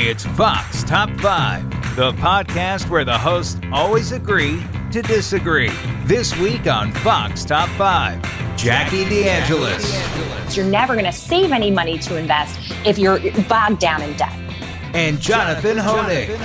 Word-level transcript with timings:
It's 0.00 0.24
Fox 0.24 0.84
Top 0.84 1.10
5, 1.18 1.96
the 1.96 2.12
podcast 2.12 2.88
where 2.88 3.04
the 3.04 3.18
hosts 3.18 3.60
always 3.72 4.12
agree 4.12 4.62
to 4.92 5.02
disagree. 5.02 5.72
This 6.04 6.38
week 6.38 6.68
on 6.68 6.92
Fox 6.92 7.44
Top 7.44 7.68
5, 7.70 8.56
Jackie 8.56 9.04
DeAngelis. 9.06 10.56
You're 10.56 10.66
never 10.66 10.94
going 10.94 11.04
to 11.04 11.10
save 11.12 11.50
any 11.50 11.72
money 11.72 11.98
to 11.98 12.16
invest 12.16 12.60
if 12.86 12.96
you're 12.96 13.18
bogged 13.48 13.80
down 13.80 14.00
in 14.02 14.16
debt. 14.16 14.32
And 14.94 15.20
Jonathan 15.20 15.78
Hoenig. 15.78 16.38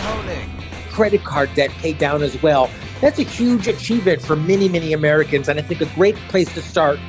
Credit 0.90 1.24
card 1.24 1.54
debt 1.54 1.70
paid 1.70 2.00
down 2.00 2.24
as 2.24 2.42
well. 2.42 2.72
That's 3.02 3.20
a 3.20 3.24
huge 3.24 3.68
achievement 3.68 4.20
for 4.24 4.36
many, 4.36 4.68
many 4.68 4.94
Americans, 4.94 5.48
and 5.48 5.60
I 5.60 5.62
think 5.62 5.80
a 5.80 5.94
great 5.94 6.16
place 6.28 6.52
to 6.56 6.62
start 6.64 7.00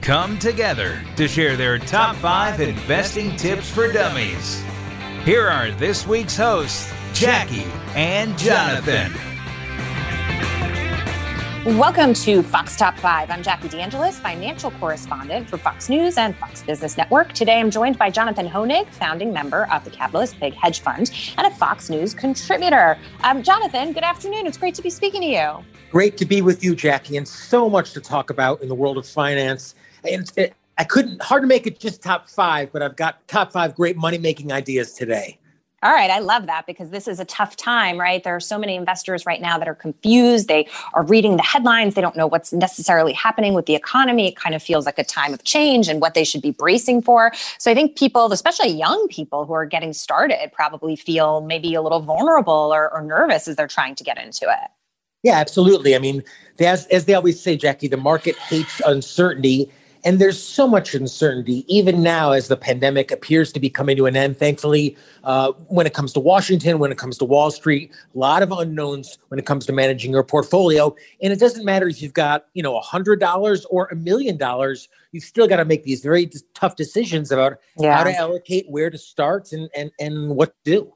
come 0.00 0.38
together 0.38 0.98
to 1.16 1.28
share 1.28 1.58
their 1.58 1.78
top 1.78 2.16
five 2.16 2.58
investing 2.58 3.36
tips 3.36 3.68
for 3.68 3.92
dummies. 3.92 4.64
Here 5.24 5.46
are 5.46 5.70
this 5.72 6.06
week's 6.06 6.34
hosts, 6.34 6.90
Jackie 7.12 7.66
and 7.94 8.38
Jonathan. 8.38 9.12
Welcome 11.76 12.14
to 12.14 12.42
Fox 12.42 12.74
Top 12.74 12.96
5. 12.96 13.30
I'm 13.30 13.42
Jackie 13.42 13.68
DeAngelis, 13.68 14.14
financial 14.14 14.70
correspondent 14.70 15.50
for 15.50 15.58
Fox 15.58 15.90
News 15.90 16.16
and 16.16 16.34
Fox 16.36 16.62
Business 16.62 16.96
Network. 16.96 17.34
Today 17.34 17.60
I'm 17.60 17.70
joined 17.70 17.98
by 17.98 18.08
Jonathan 18.08 18.48
Hoenig, 18.48 18.86
founding 18.94 19.30
member 19.30 19.68
of 19.70 19.84
the 19.84 19.90
Capitalist 19.90 20.40
Pig 20.40 20.54
Hedge 20.54 20.80
Fund 20.80 21.12
and 21.36 21.46
a 21.46 21.50
Fox 21.50 21.90
News 21.90 22.14
contributor. 22.14 22.96
Um, 23.22 23.42
Jonathan, 23.42 23.92
good 23.92 24.04
afternoon. 24.04 24.46
It's 24.46 24.56
great 24.56 24.74
to 24.76 24.82
be 24.82 24.88
speaking 24.88 25.20
to 25.20 25.26
you. 25.26 25.64
Great 25.90 26.16
to 26.16 26.24
be 26.24 26.40
with 26.40 26.64
you, 26.64 26.74
Jackie, 26.74 27.18
and 27.18 27.28
so 27.28 27.68
much 27.68 27.92
to 27.92 28.00
talk 28.00 28.30
about 28.30 28.62
in 28.62 28.70
the 28.70 28.74
world 28.74 28.96
of 28.96 29.06
finance. 29.06 29.74
And 30.02 30.32
it, 30.36 30.54
I 30.80 30.84
couldn't, 30.84 31.20
hard 31.20 31.42
to 31.42 31.46
make 31.46 31.66
it 31.66 31.78
just 31.78 32.02
top 32.02 32.26
five, 32.26 32.72
but 32.72 32.80
I've 32.80 32.96
got 32.96 33.28
top 33.28 33.52
five 33.52 33.74
great 33.74 33.98
money 33.98 34.16
making 34.16 34.50
ideas 34.50 34.94
today. 34.94 35.38
All 35.82 35.92
right, 35.92 36.08
I 36.08 36.20
love 36.20 36.46
that 36.46 36.66
because 36.66 36.88
this 36.88 37.06
is 37.06 37.20
a 37.20 37.26
tough 37.26 37.54
time, 37.54 38.00
right? 38.00 38.24
There 38.24 38.34
are 38.34 38.40
so 38.40 38.58
many 38.58 38.76
investors 38.76 39.26
right 39.26 39.42
now 39.42 39.58
that 39.58 39.68
are 39.68 39.74
confused. 39.74 40.48
They 40.48 40.66
are 40.94 41.04
reading 41.04 41.36
the 41.36 41.42
headlines. 41.42 41.96
They 41.96 42.00
don't 42.00 42.16
know 42.16 42.26
what's 42.26 42.50
necessarily 42.54 43.12
happening 43.12 43.52
with 43.52 43.66
the 43.66 43.74
economy. 43.74 44.28
It 44.28 44.36
kind 44.36 44.54
of 44.54 44.62
feels 44.62 44.86
like 44.86 44.98
a 44.98 45.04
time 45.04 45.34
of 45.34 45.44
change 45.44 45.86
and 45.86 46.00
what 46.00 46.14
they 46.14 46.24
should 46.24 46.40
be 46.40 46.50
bracing 46.50 47.02
for. 47.02 47.30
So 47.58 47.70
I 47.70 47.74
think 47.74 47.98
people, 47.98 48.32
especially 48.32 48.70
young 48.70 49.06
people 49.08 49.44
who 49.44 49.52
are 49.52 49.66
getting 49.66 49.92
started, 49.92 50.50
probably 50.50 50.96
feel 50.96 51.42
maybe 51.42 51.74
a 51.74 51.82
little 51.82 52.00
vulnerable 52.00 52.72
or, 52.72 52.90
or 52.90 53.02
nervous 53.02 53.48
as 53.48 53.56
they're 53.56 53.68
trying 53.68 53.96
to 53.96 54.04
get 54.04 54.16
into 54.16 54.46
it. 54.46 54.70
Yeah, 55.22 55.34
absolutely. 55.34 55.94
I 55.94 55.98
mean, 55.98 56.22
as, 56.58 56.86
as 56.86 57.04
they 57.04 57.12
always 57.12 57.38
say, 57.38 57.54
Jackie, 57.58 57.88
the 57.88 57.98
market 57.98 58.36
hates 58.36 58.80
uncertainty. 58.86 59.70
And 60.04 60.18
there's 60.18 60.42
so 60.42 60.66
much 60.66 60.94
uncertainty, 60.94 61.64
even 61.68 62.02
now 62.02 62.32
as 62.32 62.48
the 62.48 62.56
pandemic 62.56 63.10
appears 63.10 63.52
to 63.52 63.60
be 63.60 63.68
coming 63.68 63.96
to 63.96 64.06
an 64.06 64.16
end. 64.16 64.38
Thankfully, 64.38 64.96
uh, 65.24 65.52
when 65.68 65.86
it 65.86 65.94
comes 65.94 66.12
to 66.14 66.20
Washington, 66.20 66.78
when 66.78 66.90
it 66.90 66.98
comes 66.98 67.18
to 67.18 67.24
Wall 67.24 67.50
Street, 67.50 67.92
a 68.14 68.18
lot 68.18 68.42
of 68.42 68.50
unknowns 68.50 69.18
when 69.28 69.38
it 69.38 69.46
comes 69.46 69.66
to 69.66 69.72
managing 69.72 70.12
your 70.12 70.24
portfolio. 70.24 70.94
And 71.22 71.32
it 71.32 71.38
doesn't 71.38 71.64
matter 71.64 71.88
if 71.88 72.00
you've 72.00 72.14
got, 72.14 72.46
you 72.54 72.62
know, 72.62 72.78
a 72.78 72.82
$100 72.82 73.64
or 73.70 73.86
a 73.86 73.96
million 73.96 74.36
dollars, 74.36 74.88
you've 75.12 75.24
still 75.24 75.46
got 75.46 75.56
to 75.56 75.64
make 75.64 75.84
these 75.84 76.02
very 76.02 76.30
tough 76.54 76.76
decisions 76.76 77.30
about 77.30 77.58
yeah. 77.78 77.96
how 77.96 78.04
to 78.04 78.14
allocate, 78.14 78.70
where 78.70 78.90
to 78.90 78.98
start, 78.98 79.52
and, 79.52 79.68
and, 79.76 79.90
and 79.98 80.28
what 80.36 80.54
to 80.64 80.70
do 80.70 80.94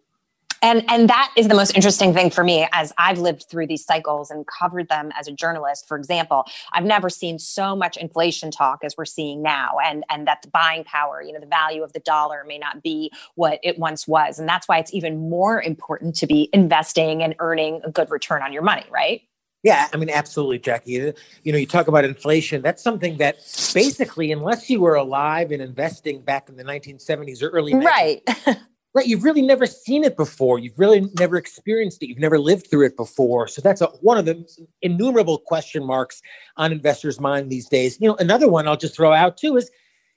and 0.65 0.83
and 0.89 1.11
that 1.11 1.31
is 1.37 1.47
the 1.49 1.55
most 1.55 1.77
interesting 1.77 2.13
thing 2.13 2.31
for 2.31 2.43
me 2.43 2.67
as 2.73 2.93
i've 2.99 3.19
lived 3.19 3.47
through 3.49 3.67
these 3.67 3.85
cycles 3.85 4.31
and 4.31 4.47
covered 4.47 4.89
them 4.89 5.13
as 5.19 5.29
a 5.29 5.33
journalist 5.33 5.87
for 5.87 5.97
example 5.97 6.45
i've 6.73 6.85
never 6.85 7.09
seen 7.09 7.39
so 7.39 7.77
much 7.77 7.97
inflation 7.97 8.51
talk 8.51 8.81
as 8.83 8.97
we're 8.97 9.05
seeing 9.05 9.43
now 9.43 9.77
and 9.85 10.03
and 10.11 10.27
that 10.27 10.41
the 10.43 10.49
buying 10.49 10.83
power 10.85 11.23
you 11.23 11.33
know 11.33 11.41
the 11.41 11.47
value 11.47 11.83
of 11.83 11.93
the 11.93 12.01
dollar 12.01 12.45
may 12.47 12.59
not 12.59 12.83
be 12.83 13.13
what 13.35 13.61
it 13.63 13.79
once 13.79 14.09
was 14.09 14.39
and 14.39 14.49
that's 14.49 14.67
why 14.67 14.79
it's 14.79 14.93
even 14.93 15.29
more 15.29 15.63
important 15.63 16.17
to 16.17 16.27
be 16.27 16.49
investing 16.53 17.23
and 17.23 17.35
earning 17.39 17.81
a 17.85 17.91
good 17.91 18.11
return 18.11 18.43
on 18.43 18.53
your 18.53 18.63
money 18.63 18.87
right 18.91 19.23
yeah, 19.63 19.89
I 19.95 19.97
mean, 19.97 20.11
absolutely, 20.11 20.59
Jackie. 20.59 20.91
You 20.91 21.15
know, 21.47 21.57
you 21.57 21.65
talk 21.65 21.89
about 21.89 22.05
inflation. 22.05 22.61
That's 22.61 22.83
something 22.83 23.17
that 23.17 23.37
basically, 23.73 24.31
unless 24.31 24.69
you 24.69 24.83
were 24.83 24.95
alive 24.95 25.53
and 25.53 25.63
investing 25.63 26.21
back 26.21 26.51
in 26.51 26.57
the 26.57 26.65
1970s 26.65 27.43
or 27.43 27.49
early 27.49 27.73
90s, 27.73 27.85
right. 27.87 28.59
right 28.95 29.07
you've 29.07 29.25
really 29.25 29.43
never 29.43 29.67
seen 29.67 30.05
it 30.05 30.17
before. 30.17 30.59
You've 30.59 30.79
really 30.79 31.11
never 31.19 31.37
experienced 31.37 32.03
it. 32.03 32.09
You've 32.09 32.19
never 32.19 32.39
lived 32.39 32.69
through 32.69 32.87
it 32.87 32.97
before. 32.97 33.49
So 33.49 33.61
that's 33.61 33.81
a, 33.81 33.87
one 34.01 34.19
of 34.19 34.25
the 34.25 34.47
innumerable 34.83 35.39
question 35.39 35.85
marks 35.85 36.23
on 36.57 36.73
investors 36.73 37.21
mind 37.21 37.51
these 37.51 37.69
days. 37.69 37.99
You 38.01 38.09
know 38.09 38.17
another 38.17 38.49
one 38.49 38.69
i'll 38.69 38.77
just 38.77 38.95
throw 38.95 39.13
out 39.13 39.37
too 39.37 39.57
is 39.57 39.71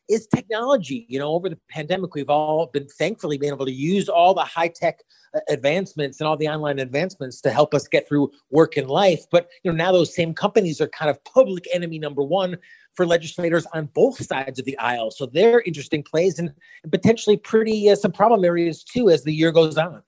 is 0.09 0.28
technology 0.28 1.06
you 1.09 1.19
know 1.19 1.29
over 1.29 1.50
the 1.50 1.59
pandemic 1.69 2.13
we've 2.13 2.29
all 2.29 2.68
been 2.68 2.88
thankfully 2.88 3.38
been 3.38 3.53
able 3.53 3.66
to 3.66 3.72
use 3.72 4.09
all 4.09 4.34
the 4.34 4.41
high 4.41 4.68
tech 4.68 5.01
uh, 5.35 5.40
advancements 5.50 6.19
and 6.19 6.28
all 6.28 6.38
the 6.38 6.47
online 6.47 6.79
advancements 6.79 7.41
to 7.41 7.50
help 7.50 7.73
us 7.73 7.88
get 7.88 8.07
through 8.07 8.31
work 8.51 8.78
and 8.78 8.90
life 8.90 9.25
but 9.31 9.50
you 9.63 9.72
know 9.72 9.78
now 9.78 9.91
those 9.91 10.13
same 10.13 10.34
companies 10.34 10.79
are 10.81 10.88
kind 10.88 11.09
of 11.09 11.23
public 11.23 11.67
enemy 11.73 12.00
number 12.00 12.23
one 12.23 12.57
for 12.97 13.06
legislators 13.06 13.66
on 13.73 13.85
both 13.94 14.22
sides 14.25 14.57
of 14.57 14.66
the 14.66 14.78
aisle. 14.79 15.12
So 15.12 15.28
they're 15.28 15.62
interesting 15.62 16.01
plays 16.01 16.40
and 16.40 16.51
potentially 16.91 17.38
pretty 17.38 17.90
uh, 17.90 17.96
some 17.96 18.12
problem 18.12 18.44
areas 18.44 18.84
too 18.84 19.12
as 19.12 19.23
the 19.23 19.31
year 19.31 19.51
goes 19.51 19.78
on. 19.78 20.01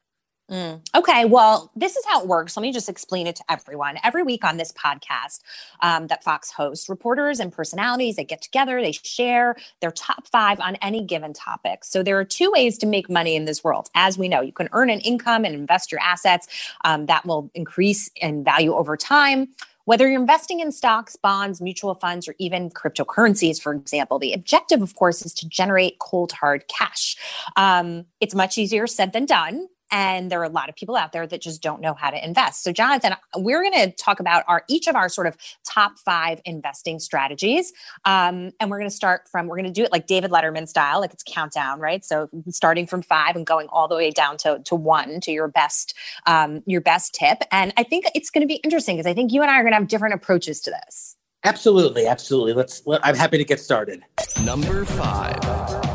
Mm. 0.49 0.81
Okay, 0.95 1.25
well, 1.25 1.71
this 1.75 1.95
is 1.95 2.03
how 2.07 2.21
it 2.21 2.27
works. 2.27 2.57
Let 2.57 2.61
me 2.61 2.71
just 2.71 2.89
explain 2.89 3.27
it 3.27 3.35
to 3.35 3.43
everyone. 3.49 3.97
Every 4.03 4.23
week 4.23 4.43
on 4.43 4.57
this 4.57 4.71
podcast 4.71 5.41
um, 5.81 6.07
that 6.07 6.23
Fox 6.23 6.51
hosts, 6.51 6.89
reporters 6.89 7.39
and 7.39 7.51
personalities 7.51 8.15
they 8.15 8.23
get 8.23 8.41
together, 8.41 8.81
they 8.81 8.91
share 8.91 9.55
their 9.79 9.91
top 9.91 10.27
five 10.27 10.59
on 10.59 10.75
any 10.77 11.03
given 11.03 11.33
topic. 11.33 11.83
So 11.83 12.01
there 12.01 12.17
are 12.19 12.25
two 12.25 12.51
ways 12.51 12.77
to 12.79 12.87
make 12.87 13.09
money 13.09 13.35
in 13.35 13.45
this 13.45 13.63
world. 13.63 13.89
As 13.93 14.17
we 14.17 14.27
know, 14.27 14.41
you 14.41 14.51
can 14.51 14.69
earn 14.71 14.89
an 14.89 15.01
income 15.01 15.45
and 15.45 15.53
invest 15.53 15.91
your 15.91 16.01
assets 16.01 16.47
um, 16.83 17.05
that 17.05 17.25
will 17.25 17.51
increase 17.53 18.09
in 18.15 18.43
value 18.43 18.73
over 18.73 18.97
time. 18.97 19.49
Whether 19.85 20.07
you're 20.07 20.19
investing 20.19 20.59
in 20.59 20.71
stocks, 20.71 21.15
bonds, 21.15 21.61
mutual 21.61 21.95
funds, 21.95 22.27
or 22.27 22.35
even 22.37 22.69
cryptocurrencies, 22.69 23.59
for 23.59 23.73
example, 23.73 24.19
the 24.19 24.33
objective, 24.33 24.83
of 24.83 24.93
course, 24.93 25.25
is 25.25 25.33
to 25.35 25.49
generate 25.49 25.97
cold 25.97 26.31
hard 26.31 26.67
cash. 26.67 27.17
Um, 27.55 28.05
it's 28.19 28.35
much 28.35 28.59
easier 28.59 28.85
said 28.85 29.13
than 29.13 29.25
done. 29.25 29.67
And 29.91 30.31
there 30.31 30.39
are 30.41 30.45
a 30.45 30.49
lot 30.49 30.69
of 30.69 30.75
people 30.75 30.95
out 30.95 31.11
there 31.11 31.25
that 31.25 31.41
just 31.41 31.61
don't 31.61 31.81
know 31.81 31.93
how 31.93 32.09
to 32.09 32.23
invest. 32.23 32.63
So, 32.63 32.71
Jonathan, 32.71 33.13
we're 33.35 33.61
going 33.61 33.89
to 33.89 33.91
talk 33.91 34.19
about 34.19 34.43
our 34.47 34.63
each 34.69 34.87
of 34.87 34.95
our 34.95 35.09
sort 35.09 35.27
of 35.27 35.37
top 35.65 35.97
five 35.99 36.41
investing 36.45 36.99
strategies. 36.99 37.73
Um, 38.05 38.51
and 38.59 38.69
we're 38.69 38.79
going 38.79 38.89
to 38.89 38.95
start 38.95 39.27
from, 39.31 39.47
we're 39.47 39.57
going 39.57 39.65
to 39.65 39.71
do 39.71 39.83
it 39.83 39.91
like 39.91 40.07
David 40.07 40.31
Letterman 40.31 40.67
style, 40.67 40.99
like 40.99 41.13
it's 41.13 41.23
countdown, 41.23 41.79
right? 41.79 42.03
So 42.03 42.29
starting 42.49 42.87
from 42.87 43.01
five 43.01 43.35
and 43.35 43.45
going 43.45 43.67
all 43.69 43.87
the 43.87 43.95
way 43.95 44.11
down 44.11 44.37
to, 44.37 44.61
to 44.65 44.75
one 44.75 45.19
to 45.21 45.31
your 45.31 45.47
best, 45.47 45.95
um, 46.25 46.61
your 46.65 46.81
best 46.81 47.13
tip. 47.13 47.39
And 47.51 47.73
I 47.77 47.83
think 47.83 48.05
it's 48.13 48.29
going 48.29 48.41
to 48.41 48.47
be 48.47 48.55
interesting 48.55 48.97
because 48.97 49.09
I 49.09 49.13
think 49.13 49.31
you 49.31 49.41
and 49.41 49.49
I 49.49 49.59
are 49.59 49.63
going 49.63 49.73
to 49.73 49.79
have 49.79 49.87
different 49.87 50.15
approaches 50.15 50.61
to 50.61 50.71
this. 50.71 51.15
Absolutely. 51.43 52.05
Absolutely. 52.05 52.53
Let's, 52.53 52.85
let, 52.85 53.05
I'm 53.05 53.15
happy 53.15 53.37
to 53.37 53.45
get 53.45 53.59
started. 53.59 54.01
Number 54.43 54.85
five. 54.85 55.88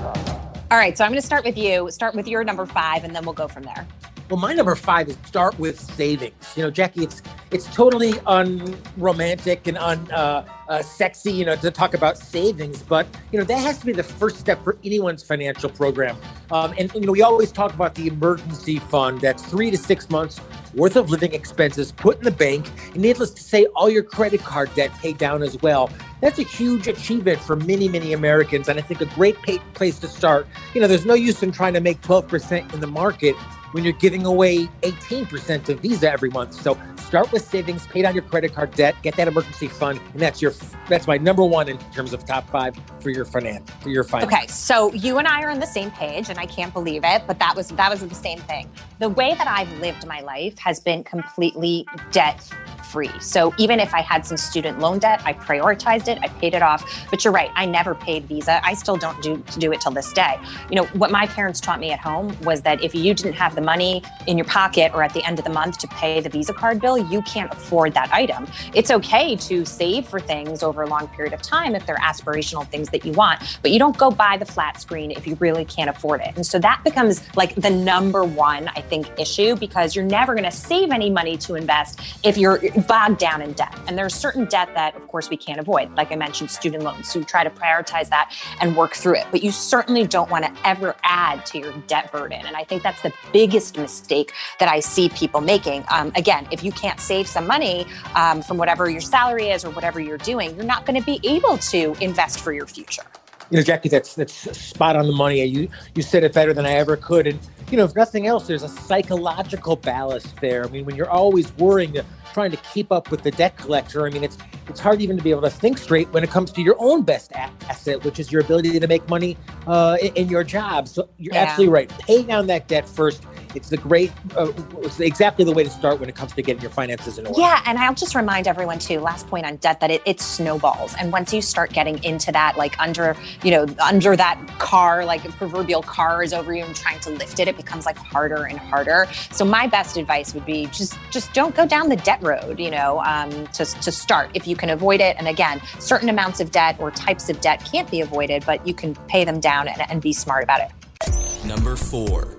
All 0.75 0.81
right, 0.81 0.99
so 0.99 1.05
I'm 1.05 1.13
going 1.13 1.21
to 1.21 1.25
start 1.25 1.45
with 1.45 1.57
you. 1.57 1.89
Start 1.93 2.17
with 2.17 2.27
your 2.27 2.43
number 2.43 2.67
five, 2.67 3.05
and 3.05 3.15
then 3.15 3.25
we'll 3.25 3.33
go 3.33 3.47
from 3.47 3.63
there. 3.63 3.87
Well, 4.31 4.41
my 4.41 4.55
number 4.55 4.75
five 4.75 5.09
is 5.11 5.19
start 5.27 5.59
with 5.59 5.79
savings. 5.79 6.35
You 6.57 6.63
know, 6.63 6.71
Jackie, 6.71 7.05
it's 7.05 7.23
it's 7.51 7.67
totally 7.67 8.15
unromantic 8.27 9.67
and 9.67 9.77
un 9.77 10.11
uh, 10.11 10.47
uh, 10.69 10.83
sexy, 10.83 11.31
you 11.31 11.45
know, 11.45 11.57
to 11.57 11.71
talk 11.71 11.93
about 11.93 12.17
savings, 12.17 12.83
but 12.83 13.07
you 13.33 13.39
know 13.39 13.45
that 13.45 13.59
has 13.59 13.79
to 13.79 13.87
be 13.87 13.93
the 13.93 14.03
first 14.03 14.39
step 14.39 14.65
for 14.65 14.79
anyone's 14.83 15.23
financial 15.23 15.69
program. 15.69 16.17
Um, 16.51 16.75
and 16.79 16.93
you 16.95 17.03
know, 17.03 17.13
we 17.13 17.21
always 17.21 17.53
talk 17.53 17.75
about 17.75 17.95
the 17.97 18.07
emergency 18.07 18.79
fund. 18.79 19.21
That's 19.21 19.45
three 19.45 19.71
to 19.71 19.77
six 19.77 20.09
months 20.09 20.41
worth 20.75 20.97
of 20.97 21.11
living 21.11 21.35
expenses 21.35 21.93
put 21.93 22.19
in 22.19 22.25
the 22.25 22.31
bank, 22.31 22.67
and 22.95 23.03
needless 23.03 23.31
to 23.31 23.43
say, 23.43 23.67
all 23.77 23.91
your 23.91 24.03
credit 24.03 24.41
card 24.41 24.75
debt 24.75 24.91
paid 24.95 25.19
down 25.19 25.43
as 25.43 25.61
well. 25.61 25.91
That's 26.23 26.39
a 26.39 26.45
huge 26.45 26.89
achievement 26.89 27.41
for 27.41 27.57
many, 27.57 27.89
many 27.89 28.15
Americans, 28.15 28.69
and 28.71 28.79
I 28.79 28.83
think 28.83 29.03
a 29.03 29.07
great 29.15 29.41
pay- 29.43 29.59
place 29.75 29.99
to 29.99 30.09
start. 30.09 30.49
You 30.73 30.81
know, 30.81 30.87
there's 30.87 31.05
no 31.05 31.15
use 31.15 31.43
in 31.43 31.53
trying 31.53 31.75
to 31.75 31.81
make 31.81 32.01
12% 32.01 32.73
in 32.73 32.81
the 32.81 32.87
market 32.87 33.37
when 33.75 33.83
you're 33.83 33.93
giving 33.95 34.25
away 34.25 34.69
18% 34.83 35.65
to 35.65 35.75
Visa 35.75 36.09
every 36.09 36.31
month. 36.31 36.55
So 36.55 36.79
start 36.97 37.33
with 37.33 37.45
savings, 37.45 37.89
pay 37.89 38.03
down 38.03 38.15
your 38.15 38.23
credit 38.23 38.55
card 38.55 38.71
debt, 38.71 38.95
get 39.03 39.17
that 39.17 39.27
emergency 39.27 39.67
fund, 39.67 40.01
and 40.13 40.23
that's 40.23 40.41
your 40.41 40.53
that's 40.89 41.09
my 41.09 41.19
number 41.19 41.45
one 41.45 41.69
in 41.69 41.79
terms 41.91 42.13
of 42.13 42.25
top 42.25 42.49
five 42.51 42.77
for 43.01 43.11
your 43.11 43.25
finance 43.25 43.69
for 43.81 43.89
your 43.89 44.05
finance. 44.05 44.33
Okay, 44.33 44.47
so 44.47 44.93
you 44.93 45.19
and 45.19 45.27
I 45.27 45.43
are 45.43 45.51
on 45.51 45.59
the 45.59 45.67
same 45.67 45.91
page, 45.91 46.31
and 46.31 46.39
I 46.39 46.47
can't 46.47 46.73
believe 46.73 47.03
it, 47.05 47.25
but 47.27 47.41
that 47.41 47.57
was 47.57 47.69
that 47.71 47.91
was 47.91 48.07
the 48.07 48.15
same 48.15 48.39
thing. 48.39 48.71
The 49.01 49.09
way 49.09 49.35
that 49.35 49.49
I've 49.49 49.73
lived 49.81 50.07
my 50.07 50.21
life 50.21 50.57
has 50.59 50.79
been 50.79 51.03
completely 51.03 51.85
debt 52.13 52.49
free. 52.95 53.11
So 53.19 53.53
even 53.59 53.81
if 53.81 53.93
I 53.93 54.03
had 54.03 54.25
some 54.25 54.37
student 54.37 54.79
loan 54.79 55.01
debt, 55.01 55.21
I 55.25 55.33
prioritized 55.33 56.07
it, 56.07 56.17
I 56.23 56.29
paid 56.29 56.55
it 56.55 56.63
off. 56.63 56.81
But 57.11 57.25
you're 57.25 57.33
right, 57.33 57.51
I 57.57 57.67
never 57.67 57.93
paid 57.93 58.27
Visa. 58.27 58.65
I 58.65 58.75
still 58.75 58.97
don't 58.97 59.21
do 59.21 59.43
do 59.59 59.73
it 59.73 59.81
till 59.81 59.91
this 59.91 60.13
day. 60.13 60.39
You 60.71 60.77
know, 60.77 60.85
what 61.01 61.11
my 61.11 61.27
parents 61.27 61.61
taught 61.61 61.81
me 61.81 61.91
at 61.91 61.99
home 61.99 62.37
was 62.43 62.63
that 62.63 62.85
if 62.85 62.95
you 62.95 63.13
didn't 63.13 63.33
have 63.33 63.57
the 63.57 63.61
money 63.61 64.01
in 64.29 64.39
your 64.39 64.45
pocket 64.45 64.93
or 64.95 65.03
at 65.03 65.13
the 65.13 65.25
end 65.25 65.41
of 65.41 65.45
the 65.45 65.51
month 65.51 65.79
to 65.79 65.89
pay 65.89 66.21
the 66.21 66.29
Visa 66.29 66.53
card 66.53 66.81
bill, 66.81 66.97
you 66.97 67.21
can't 67.23 67.53
afford 67.53 67.95
that 67.95 68.13
item. 68.13 68.47
It's 68.75 68.93
okay 68.93 69.35
to 69.49 69.65
save 69.65 70.07
for 70.07 70.21
things 70.21 70.63
over 70.63 70.83
a 70.83 70.87
long 70.87 71.09
period 71.09 71.35
of 71.35 71.43
time 71.43 71.75
if 71.75 71.85
they're 71.87 71.97
aspirational 71.97 72.65
things 72.69 72.91
that 72.91 73.05
you 73.05 73.11
want, 73.13 73.59
but 73.61 73.73
you 73.73 73.81
don't 73.81 73.99
go 73.99 74.09
buy 74.13 74.37
the 74.37 74.47
flat 74.47 74.81
screen 74.81 75.11
if 75.11 75.27
you 75.27 75.35
really 75.41 75.65
can't 75.65 75.91
afford 75.91 76.21
it. 76.21 76.33
And 76.37 76.47
so 76.47 76.61
that 76.61 76.85
becomes 76.85 77.23
like 77.35 77.57
the 77.57 77.71
number 77.71 78.23
one, 78.23 78.69
I 78.77 78.83
think, 78.83 79.11
issue 79.19 79.57
because 79.57 79.97
you're 79.97 80.05
never 80.05 80.33
going 80.35 80.45
to 80.45 80.57
save 80.71 80.93
any 80.93 81.11
money 81.11 81.37
to 81.39 81.57
invest 81.57 82.01
if 82.23 82.39
you're 82.39 82.59
bogged 82.87 83.19
down 83.19 83.43
in 83.43 83.53
debt. 83.53 83.75
And 83.87 83.99
there's 83.99 84.15
certain 84.15 84.45
debt 84.47 84.71
that, 84.75 84.95
of 84.97 85.09
course, 85.09 85.31
we 85.31 85.37
can't 85.37 85.61
avoid. 85.61 85.95
Like 85.97 86.13
I 86.13 86.17
mentioned, 86.17 86.51
student 86.51 86.83
loans. 86.83 87.11
So 87.11 87.19
you 87.19 87.25
try 87.25 87.45
to 87.45 87.51
prioritize 87.51 88.09
that 88.11 88.35
and 88.61 88.77
work 88.77 88.95
through 88.95 89.17
it. 89.17 89.27
But 89.31 89.43
you 89.43 89.51
certainly 89.51 90.07
don't 90.07 90.31
want 90.31 90.45
to 90.45 90.53
ever 90.65 90.95
add 91.03 91.45
to 91.47 91.59
your 91.59 91.73
debt 91.87 92.13
burden. 92.13 92.45
And 92.47 92.57
I 92.57 92.65
think 92.65 92.83
that's 92.83 93.03
the 93.03 93.13
biggest 93.33 93.77
mistake 93.77 94.33
that 94.61 94.69
I 94.69 94.81
see 94.81 95.09
people 95.11 95.41
making. 95.41 95.85
Um, 95.91 96.13
again, 96.17 96.47
if 96.51 96.63
you 96.63 96.73
can't 96.73 97.01
save 97.01 97.27
some 97.27 97.47
money 97.47 97.87
um, 98.15 98.43
from 98.43 98.57
whatever 98.57 98.89
your 98.89 99.01
salary 99.01 99.49
is 99.49 99.65
or 99.65 99.71
whatever 99.71 100.01
you're 100.01 100.19
doing, 100.19 100.55
you're 100.57 100.65
not 100.65 100.87
going 100.87 100.99
to 100.99 101.05
be 101.05 101.21
able 101.25 101.59
to 101.59 101.97
invest 102.01 102.41
for 102.41 102.53
your 102.53 102.67
future 102.67 103.05
you 103.51 103.59
know, 103.59 103.63
Jackie, 103.63 103.89
that's 103.89 104.15
that's 104.15 104.35
spot 104.59 104.97
on 104.97 105.07
the 105.07 105.13
money. 105.13 105.45
You 105.45 105.69
you 105.95 106.03
said 106.03 106.25
it 106.25 106.33
better 106.33 106.53
than 106.53 106.67
I 106.67 106.73
ever 106.73 106.97
could. 106.97 107.27
And 107.27 107.39
you 107.71 107.77
know, 107.77 107.85
if 107.85 107.95
nothing 107.95 108.27
else, 108.27 108.47
there's 108.47 108.63
a 108.63 108.69
psychological 108.69 109.77
ballast 109.77 110.35
there. 110.41 110.65
I 110.65 110.69
mean, 110.69 110.85
when 110.85 110.97
you're 110.97 111.11
always 111.11 111.55
worrying, 111.57 111.97
trying 112.35 112.51
to 112.51 112.57
keep 112.59 112.93
up 112.93 113.11
with 113.11 113.23
the 113.23 113.31
debt 113.31 113.57
collector, 113.57 114.07
I 114.07 114.11
mean, 114.11 114.25
it's 114.25 114.37
it's 114.69 114.81
hard 114.81 115.01
even 115.01 115.17
to 115.17 115.23
be 115.23 115.31
able 115.31 115.43
to 115.43 115.51
think 115.51 115.79
straight 115.79 116.09
when 116.13 116.25
it 116.25 116.31
comes 116.31 116.51
to 116.53 116.63
your 116.63 116.77
own 116.79 117.03
best 117.03 117.33
asset, 117.33 118.03
which 118.05 118.19
is 118.19 118.33
your 118.33 118.43
ability 118.43 118.79
to 118.79 118.87
make 118.87 119.09
money 119.09 119.37
uh, 119.67 119.97
in, 120.03 120.13
in, 120.15 120.29
your 120.29 120.43
job. 120.43 120.89
So 120.89 121.09
you're 121.19 121.35
yeah. 121.35 121.43
absolutely 121.43 121.73
right. 121.73 121.89
Pay 121.99 122.23
down 122.23 122.47
that 122.49 122.67
debt 122.67 122.89
first 122.89 123.25
it's 123.55 123.69
the 123.69 123.77
great, 123.77 124.11
uh, 124.37 124.53
it's 124.79 125.01
exactly 125.01 125.45
the 125.45 125.53
way 125.53 125.63
to 125.63 125.71
start 125.71 126.01
when 126.01 126.09
it 126.09 126.15
comes 126.15 126.33
to 126.33 126.43
getting 126.43 126.61
your 126.61 126.71
finances 126.71 127.19
in 127.19 127.27
order. 127.27 127.41
Yeah, 127.41 127.63
and 127.67 127.79
I'll 127.79 127.95
just 127.95 128.15
remind 128.15 128.49
everyone 128.49 128.79
too. 128.79 128.99
Last 128.99 129.29
point 129.29 129.47
on 129.47 129.57
debt 129.57 129.81
that 129.81 129.91
it, 129.91 130.03
it 130.05 130.21
snowballs, 130.21 130.95
and 130.99 131.13
once 131.13 131.33
you 131.33 131.41
start 131.41 131.73
getting 131.73 132.03
into 132.03 132.33
that, 132.33 132.57
like 132.57 132.79
under, 132.81 133.17
you 133.43 133.51
know, 133.53 133.67
under 133.83 134.17
that 134.17 134.41
car, 134.59 135.05
like 135.05 135.25
a 135.25 135.33
proverbial 135.33 135.83
car 135.83 136.23
is 136.23 136.33
over 136.33 136.55
you 136.55 136.65
and 136.65 136.75
trying 136.75 137.01
to 137.01 137.11
lift 137.11 137.39
it, 137.39 137.49
it 137.49 137.57
becomes 137.57 137.87
like 137.87 137.97
harder 137.97 138.45
and 138.45 138.59
harder. 138.59 139.07
So 139.31 139.45
my 139.45 139.67
best 139.67 139.97
advice 139.97 140.35
would 140.35 140.47
be 140.47 140.67
just, 140.67 140.99
just 141.11 141.33
don't 141.33 141.55
go 141.55 141.67
down 141.67 141.89
the 141.89 141.97
debt 141.97 142.21
road. 142.25 142.59
You 142.59 142.71
know, 142.71 143.01
um, 143.05 143.47
to 143.49 143.65
to 143.65 143.93
start 143.93 144.31
if 144.35 144.47
you 144.47 144.57
can 144.57 144.71
avoid 144.71 145.01
it. 145.01 145.17
And 145.19 145.29
again, 145.29 145.61
certain 145.79 146.09
amounts 146.09 146.41
of 146.41 146.51
debt 146.51 146.77
or 146.81 146.91
types 146.91 147.29
of 147.29 147.41
debt 147.41 147.65
can't 147.71 147.91
be 147.91 148.01
avoided, 148.01 148.45
but 148.47 148.67
you 148.67 148.75
can 148.75 148.95
pay 149.07 149.25
them 149.25 149.41
down 149.41 149.69
and, 149.69 149.83
and 149.91 150.03
be 150.03 150.13
smart 150.13 150.43
about 150.43 150.61
it. 150.61 151.45
Number 151.45 151.77
four. 151.77 152.37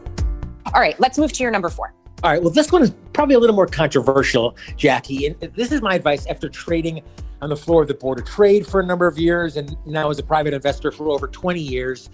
All 0.73 0.81
right, 0.81 0.99
let's 0.99 1.17
move 1.17 1.31
to 1.33 1.43
your 1.43 1.51
number 1.51 1.69
four. 1.69 1.93
All 2.23 2.31
right. 2.31 2.41
Well, 2.41 2.51
this 2.51 2.71
one 2.71 2.81
is 2.81 2.91
probably 3.13 3.35
a 3.35 3.39
little 3.39 3.55
more 3.55 3.67
controversial, 3.67 4.57
Jackie. 4.77 5.27
And 5.27 5.39
this 5.55 5.71
is 5.71 5.81
my 5.81 5.95
advice 5.95 6.25
after 6.25 6.49
trading 6.49 7.03
on 7.41 7.49
the 7.49 7.55
floor 7.55 7.83
of 7.83 7.87
the 7.87 7.93
board 7.93 8.19
of 8.19 8.25
trade 8.25 8.65
for 8.65 8.79
a 8.79 8.85
number 8.85 9.05
of 9.05 9.19
years 9.19 9.57
and 9.57 9.77
now 9.85 10.09
as 10.09 10.17
a 10.17 10.23
private 10.23 10.53
investor 10.53 10.91
for 10.91 11.09
over 11.09 11.27
20 11.27 11.59
years. 11.59 12.09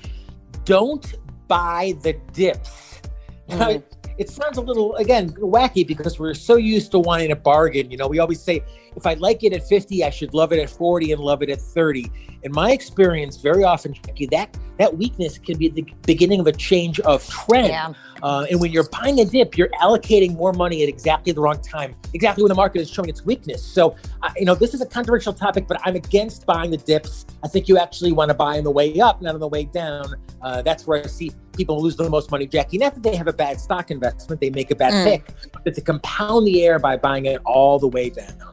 Don't 0.65 1.15
buy 1.47 1.93
the 2.01 2.13
dips. 2.33 3.01
Mm-hmm. 3.49 3.79
It 4.21 4.29
sounds 4.29 4.57
a 4.57 4.61
little, 4.61 4.95
again, 4.97 5.31
wacky 5.31 5.85
because 5.85 6.19
we're 6.19 6.35
so 6.35 6.55
used 6.55 6.91
to 6.91 6.99
wanting 6.99 7.31
a 7.31 7.35
bargain. 7.35 7.89
You 7.89 7.97
know, 7.97 8.07
we 8.07 8.19
always 8.19 8.39
say, 8.39 8.63
if 8.95 9.07
I 9.07 9.15
like 9.15 9.43
it 9.43 9.51
at 9.51 9.67
50, 9.67 10.03
I 10.03 10.11
should 10.11 10.35
love 10.35 10.53
it 10.53 10.59
at 10.59 10.69
40 10.69 11.11
and 11.13 11.19
love 11.19 11.41
it 11.41 11.49
at 11.49 11.59
30. 11.59 12.11
In 12.43 12.51
my 12.51 12.71
experience, 12.71 13.37
very 13.37 13.63
often, 13.63 13.93
Jackie, 13.93 14.27
that 14.27 14.55
that 14.77 14.97
weakness 14.97 15.37
can 15.37 15.57
be 15.57 15.69
the 15.69 15.85
beginning 16.07 16.39
of 16.39 16.47
a 16.47 16.51
change 16.51 16.99
of 17.01 17.27
trend. 17.27 17.67
Yeah. 17.67 17.93
Uh, 18.23 18.45
and 18.49 18.59
when 18.59 18.71
you're 18.71 18.87
buying 18.89 19.19
a 19.19 19.25
dip, 19.25 19.57
you're 19.57 19.69
allocating 19.79 20.35
more 20.35 20.53
money 20.53 20.83
at 20.83 20.89
exactly 20.89 21.33
the 21.33 21.41
wrong 21.41 21.61
time, 21.61 21.95
exactly 22.13 22.43
when 22.43 22.49
the 22.49 22.55
market 22.55 22.81
is 22.81 22.89
showing 22.89 23.09
its 23.09 23.23
weakness. 23.23 23.63
So, 23.63 23.95
uh, 24.21 24.29
you 24.37 24.45
know, 24.45 24.55
this 24.55 24.73
is 24.73 24.81
a 24.81 24.85
controversial 24.85 25.33
topic, 25.33 25.67
but 25.67 25.79
I'm 25.83 25.95
against 25.95 26.45
buying 26.45 26.71
the 26.71 26.77
dips. 26.77 27.25
I 27.43 27.47
think 27.47 27.67
you 27.67 27.77
actually 27.77 28.11
want 28.11 28.29
to 28.29 28.35
buy 28.35 28.57
on 28.57 28.63
the 28.63 28.71
way 28.71 28.99
up, 28.99 29.21
not 29.21 29.33
on 29.33 29.39
the 29.39 29.47
way 29.47 29.65
down. 29.65 30.15
Uh, 30.41 30.61
that's 30.61 30.85
where 30.87 31.03
I 31.03 31.07
see 31.07 31.31
people 31.61 31.79
lose 31.79 31.95
the 31.95 32.09
most 32.09 32.31
money, 32.31 32.47
Jackie. 32.47 32.79
Not 32.79 32.95
that 32.95 33.03
they 33.03 33.15
have 33.15 33.27
a 33.27 33.33
bad 33.33 33.59
stock 33.59 33.91
investment, 33.91 34.41
they 34.41 34.49
make 34.49 34.71
a 34.71 34.75
bad 34.75 34.93
mm. 34.93 35.03
pick, 35.05 35.23
but 35.63 35.75
to 35.75 35.81
compound 35.81 36.47
the 36.47 36.63
air 36.65 36.79
by 36.79 36.97
buying 36.97 37.25
it 37.25 37.39
all 37.45 37.77
the 37.77 37.87
way 37.87 38.09
down. 38.09 38.50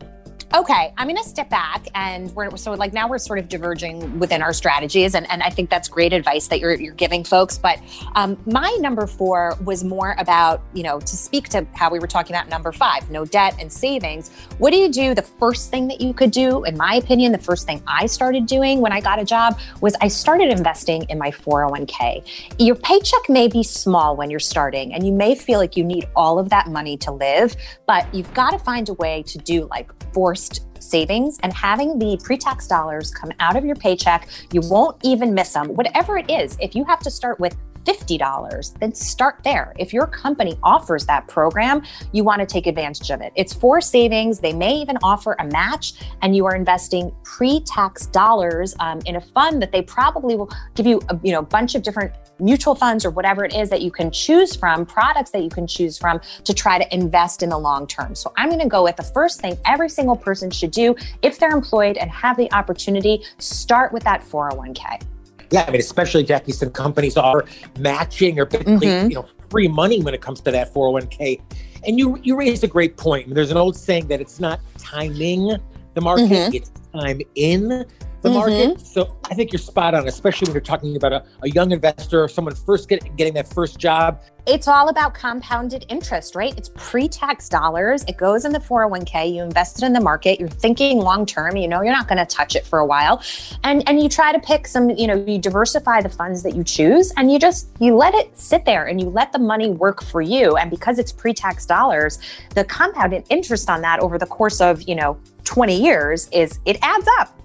Okay, 0.55 0.95
I'm 0.97 1.07
going 1.07 1.23
to 1.23 1.29
step 1.29 1.51
back, 1.51 1.89
and 1.95 2.35
we're 2.35 2.57
so 2.57 2.73
like 2.73 2.95
now 2.95 3.07
we're 3.07 3.19
sort 3.19 3.39
of 3.39 3.51
diverging 3.51 4.19
within 4.19 4.41
our 4.41 4.55
strategies, 4.55 5.15
and, 5.15 5.31
and 5.31 5.43
I 5.43 5.51
think 5.51 5.69
that's 5.69 5.89
great 5.89 6.15
advice 6.15 6.49
that 6.49 6.59
you're 6.59 6.73
you're 6.73 6.95
giving 6.95 7.23
folks. 7.23 7.59
But 7.59 7.79
um, 8.15 8.39
my 8.47 8.75
number 8.81 9.07
four 9.07 9.59
was 9.63 9.85
more 9.85 10.15
about 10.17 10.63
you 10.73 10.83
know 10.83 11.01
to 11.01 11.17
speak 11.19 11.51
to 11.51 11.67
how 11.75 11.91
we 11.91 11.99
were 11.99 12.07
talking 12.07 12.35
about 12.35 12.49
number 12.49 12.73
five, 12.73 13.11
no 13.11 13.27
debt 13.27 13.57
and 13.61 13.71
savings. 13.71 14.31
What 14.57 14.71
do 14.71 14.79
you 14.79 14.91
do? 14.91 15.15
The 15.15 15.21
first 15.21 15.71
thing 15.71 15.87
that 15.89 16.01
you 16.01 16.15
could 16.15 16.31
do, 16.31 16.65
in 16.65 16.79
my 16.79 16.95
opinion, 16.95 17.33
the 17.33 17.39
first 17.39 17.67
thing 17.67 17.83
I 17.87 18.07
started 18.07 18.47
doing 18.47 18.81
when 18.81 18.91
I 18.91 19.03
got 19.03 19.19
a 19.19 19.27
job 19.27 19.61
was 19.83 19.97
I 20.01 20.09
started 20.09 20.49
investing 20.49 21.03
in 21.11 21.19
my 21.19 21.31
401k. 21.31 22.27
Your 22.59 22.77
paycheck 22.77 23.29
may 23.29 23.49
be 23.49 23.63
small 23.63 24.17
when 24.17 24.31
you're 24.31 24.41
starting, 24.41 24.95
and 24.95 25.07
you 25.07 25.13
may 25.13 25.35
feel 25.35 25.59
like 25.59 25.77
you 25.77 25.85
need 25.85 26.09
all 26.17 26.39
of 26.39 26.49
that 26.49 26.69
money 26.69 26.97
to 26.97 27.13
live, 27.13 27.55
but 27.87 28.13
you've 28.15 28.33
got 28.33 28.53
to 28.53 28.59
find 28.59 28.89
a 28.89 28.95
way 28.95 29.23
to 29.25 29.37
do 29.37 29.67
like 29.67 29.93
forced 30.39 30.65
savings 30.81 31.39
and 31.43 31.53
having 31.53 31.99
the 31.99 32.19
pre 32.23 32.37
tax 32.39 32.67
dollars 32.67 33.11
come 33.11 33.33
out 33.41 33.57
of 33.57 33.65
your 33.65 33.77
paycheck. 33.77 34.29
You 34.53 34.63
won't 34.63 34.97
even 35.03 35.35
miss 35.35 35.53
them, 35.53 35.75
whatever 35.75 36.17
it 36.17 36.31
is. 36.31 36.57
If 36.61 36.75
you 36.75 36.85
have 36.85 37.01
to 37.01 37.11
start 37.11 37.39
with 37.41 37.57
$50, 37.89 38.79
then 38.79 38.95
start 38.95 39.41
there. 39.45 39.75
If 39.79 39.93
your 39.93 40.07
company 40.07 40.59
offers 40.63 41.07
that 41.07 41.27
program, 41.27 41.83
you 42.13 42.25
want 42.25 42.41
to 42.41 42.47
take 42.47 42.67
advantage 42.67 43.11
of 43.11 43.21
it. 43.21 43.33
It's 43.35 43.53
for 43.53 43.81
savings. 43.81 44.41
They 44.41 44.53
may 44.53 44.75
even 44.75 44.99
offer 45.03 45.37
a 45.39 45.45
match, 45.45 45.95
and 46.23 46.37
you 46.37 46.47
are 46.47 46.55
investing 46.55 47.13
pre-tax 47.25 48.07
dollars 48.07 48.75
um, 48.81 49.01
in 49.07 49.17
a 49.17 49.21
fund 49.21 49.63
that 49.63 49.73
they 49.73 49.83
probably 49.83 50.37
will 50.37 50.51
give 50.75 50.87
you 50.87 51.01
a 51.09 51.19
you 51.23 51.33
know 51.33 51.43
bunch 51.43 51.75
of 51.75 51.83
different 51.83 52.13
mutual 52.41 52.75
funds 52.75 53.05
or 53.05 53.11
whatever 53.11 53.45
it 53.45 53.55
is 53.55 53.69
that 53.71 53.83
you 53.83 53.91
can 53.91 54.11
choose 54.11 54.55
from, 54.55 54.87
products 54.87 55.31
that 55.31 55.43
you 55.43 55.51
can 55.51 55.67
choose 55.67 55.99
from 55.99 56.21
to 56.45 56.55
try 56.55 56.79
to 56.79 56.95
invest 56.95 57.43
in 57.43 57.49
the 57.49 57.59
long 57.59 57.87
term. 57.87 58.15
So 58.15 58.33
I'm 58.37 58.49
going 58.49 58.61
to 58.61 58.69
go 58.69 58.85
with 58.85 58.97
the 58.97 59.03
first 59.03 59.41
thing 59.41 59.59
every 59.65 59.89
single 59.89 60.17
person 60.17 60.51
should 60.51 60.71
do 60.71 60.95
if 61.23 61.39
they're 61.39 61.51
employed 61.51 61.97
and 61.97 62.11
have 62.11 62.37
the 62.37 62.53
opportunity, 62.53 63.25
start 63.39 63.93
with 63.93 64.05
that 64.05 64.23
401k. 64.23 65.03
Yeah, 65.51 65.65
I 65.67 65.71
mean, 65.71 65.81
especially 65.81 66.25
Jackie, 66.25 66.53
some 66.53 66.71
companies 66.71 67.17
are 67.17 67.45
matching 67.79 68.39
or 68.39 68.45
basically, 68.45 68.87
mm-hmm. 68.87 69.11
you 69.11 69.17
know, 69.17 69.27
free 69.51 69.69
money 69.69 70.03
when 70.03 70.15
it 70.15 70.21
comes 70.21 70.41
to 70.43 70.51
that 70.51 70.75
401k. 70.75 71.41
And 71.87 71.99
you 71.99 72.19
you 72.23 72.37
raised 72.37 72.65
a 72.65 72.69
great 72.69 72.97
point. 72.97 73.35
There's 73.35 73.51
an 73.51 73.57
old 73.57 73.77
saying 73.77 74.09
that 74.09 74.21
it's 74.21 74.41
not 74.41 74.61
timing 74.79 75.57
the 75.95 76.01
market, 76.01 76.25
mm-hmm. 76.25 76.55
it's 76.55 76.71
time 76.93 77.21
in 77.35 77.87
the 78.23 78.29
mm-hmm. 78.29 78.39
market. 78.39 78.87
So 78.87 79.17
I 79.31 79.35
think 79.35 79.53
you're 79.53 79.59
spot 79.59 79.95
on, 79.95 80.09
especially 80.09 80.47
when 80.47 80.55
you're 80.55 80.61
talking 80.61 80.97
about 80.97 81.13
a, 81.13 81.25
a 81.43 81.51
young 81.51 81.71
investor 81.73 82.23
or 82.23 82.29
someone 82.29 82.55
first 82.55 82.89
get, 82.89 83.17
getting 83.17 83.35
that 83.35 83.53
first 83.53 83.79
job. 83.79 84.21
It's 84.47 84.67
all 84.67 84.89
about 84.89 85.13
compounded 85.13 85.85
interest, 85.91 86.35
right? 86.35 86.57
It's 86.57 86.71
pre-tax 86.75 87.51
dollars. 87.51 88.03
It 88.09 88.17
goes 88.17 88.47
in 88.47 88.53
the 88.53 88.59
401k. 88.59 89.35
You 89.35 89.43
invest 89.43 89.83
it 89.83 89.85
in 89.85 89.93
the 89.93 90.01
market. 90.01 90.41
You're 90.41 90.49
thinking 90.49 91.01
long 91.01 91.27
term. 91.27 91.57
You 91.57 91.69
know 91.69 91.83
you're 91.83 91.93
not 91.93 92.09
going 92.09 92.19
to 92.19 92.25
touch 92.25 92.57
it 92.57 92.65
for 92.65 92.79
a 92.79 92.87
while, 92.87 93.23
and 93.63 93.87
and 93.87 94.03
you 94.03 94.09
try 94.09 94.33
to 94.33 94.39
pick 94.41 94.67
some. 94.67 94.89
You 94.89 95.07
know, 95.07 95.23
you 95.27 95.39
diversify 95.39 96.01
the 96.01 96.09
funds 96.09 96.43
that 96.45 96.57
you 96.57 96.65
choose, 96.65 97.13
and 97.19 97.31
you 97.31 97.39
just 97.39 97.69
you 97.79 97.95
let 97.95 98.15
it 98.15 98.37
sit 98.39 98.65
there, 98.65 98.87
and 98.87 98.99
you 98.99 99.11
let 99.11 99.33
the 99.33 99.39
money 99.39 99.69
work 99.69 100.03
for 100.03 100.23
you. 100.23 100.57
And 100.57 100.71
because 100.71 100.99
it's 100.99 101.13
pre-tax 101.13 101.67
dollars, 101.67 102.19
the 102.55 102.65
compounded 102.65 103.27
interest 103.29 103.69
on 103.69 103.83
that 103.83 104.01
over 104.01 104.17
the 104.17 104.27
course 104.27 104.63
of 104.63 104.81
you 104.89 104.95
know 104.95 105.19
20 105.45 105.79
years 105.79 106.29
is 106.31 106.59
it 106.65 106.79
adds 106.83 107.07
up 107.19 107.38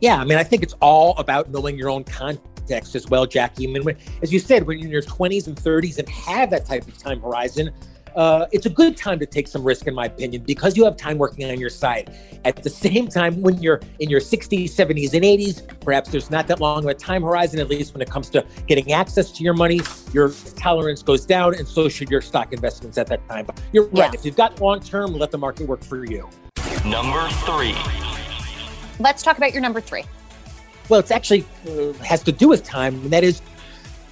yeah, 0.00 0.16
I 0.16 0.24
mean, 0.24 0.38
I 0.38 0.44
think 0.44 0.62
it's 0.62 0.74
all 0.80 1.16
about 1.18 1.50
knowing 1.50 1.78
your 1.78 1.90
own 1.90 2.04
context 2.04 2.94
as 2.94 3.08
well, 3.08 3.26
Jackie. 3.26 3.68
I 3.68 3.72
mean, 3.72 3.84
when, 3.84 3.96
as 4.22 4.32
you 4.32 4.38
said, 4.38 4.66
when 4.66 4.78
you're 4.78 4.86
in 4.86 4.92
your 4.92 5.02
20s 5.02 5.46
and 5.46 5.56
30s 5.56 5.98
and 5.98 6.08
have 6.08 6.50
that 6.50 6.66
type 6.66 6.86
of 6.86 6.98
time 6.98 7.20
horizon, 7.20 7.70
uh, 8.16 8.46
it's 8.52 8.66
a 8.66 8.70
good 8.70 8.96
time 8.96 9.18
to 9.18 9.26
take 9.26 9.48
some 9.48 9.64
risk, 9.64 9.86
in 9.86 9.94
my 9.94 10.06
opinion, 10.06 10.42
because 10.42 10.76
you 10.76 10.84
have 10.84 10.96
time 10.96 11.18
working 11.18 11.50
on 11.50 11.58
your 11.58 11.70
side. 11.70 12.14
At 12.44 12.62
the 12.62 12.70
same 12.84 13.08
time, 13.08 13.40
when 13.40 13.60
you're 13.60 13.80
in 13.98 14.08
your 14.10 14.20
60s, 14.20 14.64
70s, 14.64 15.14
and 15.14 15.24
80s, 15.24 15.80
perhaps 15.80 16.10
there's 16.10 16.30
not 16.30 16.46
that 16.48 16.60
long 16.60 16.84
of 16.84 16.90
a 16.90 16.94
time 16.94 17.22
horizon, 17.22 17.58
at 17.60 17.68
least 17.68 17.94
when 17.94 18.02
it 18.02 18.10
comes 18.10 18.30
to 18.30 18.46
getting 18.66 18.92
access 18.92 19.30
to 19.32 19.42
your 19.42 19.54
money. 19.54 19.80
Your 20.12 20.30
tolerance 20.56 21.02
goes 21.02 21.26
down, 21.26 21.54
and 21.54 21.66
so 21.66 21.88
should 21.88 22.10
your 22.10 22.20
stock 22.20 22.52
investments 22.52 22.98
at 22.98 23.06
that 23.08 23.26
time. 23.28 23.46
But 23.46 23.60
you're 23.72 23.88
right. 23.88 24.14
If 24.14 24.24
you've 24.24 24.36
got 24.36 24.60
long 24.60 24.80
term, 24.80 25.14
let 25.14 25.30
the 25.30 25.38
market 25.38 25.66
work 25.66 25.82
for 25.82 26.04
you. 26.04 26.28
Number 26.84 27.28
three. 27.46 27.74
Let's 29.00 29.22
talk 29.22 29.36
about 29.36 29.52
your 29.52 29.62
number 29.62 29.80
three. 29.80 30.04
Well, 30.88 31.00
it's 31.00 31.10
actually 31.10 31.44
uh, 31.68 31.92
has 31.94 32.22
to 32.24 32.32
do 32.32 32.48
with 32.48 32.62
time, 32.62 32.94
and 32.96 33.10
that 33.10 33.24
is 33.24 33.42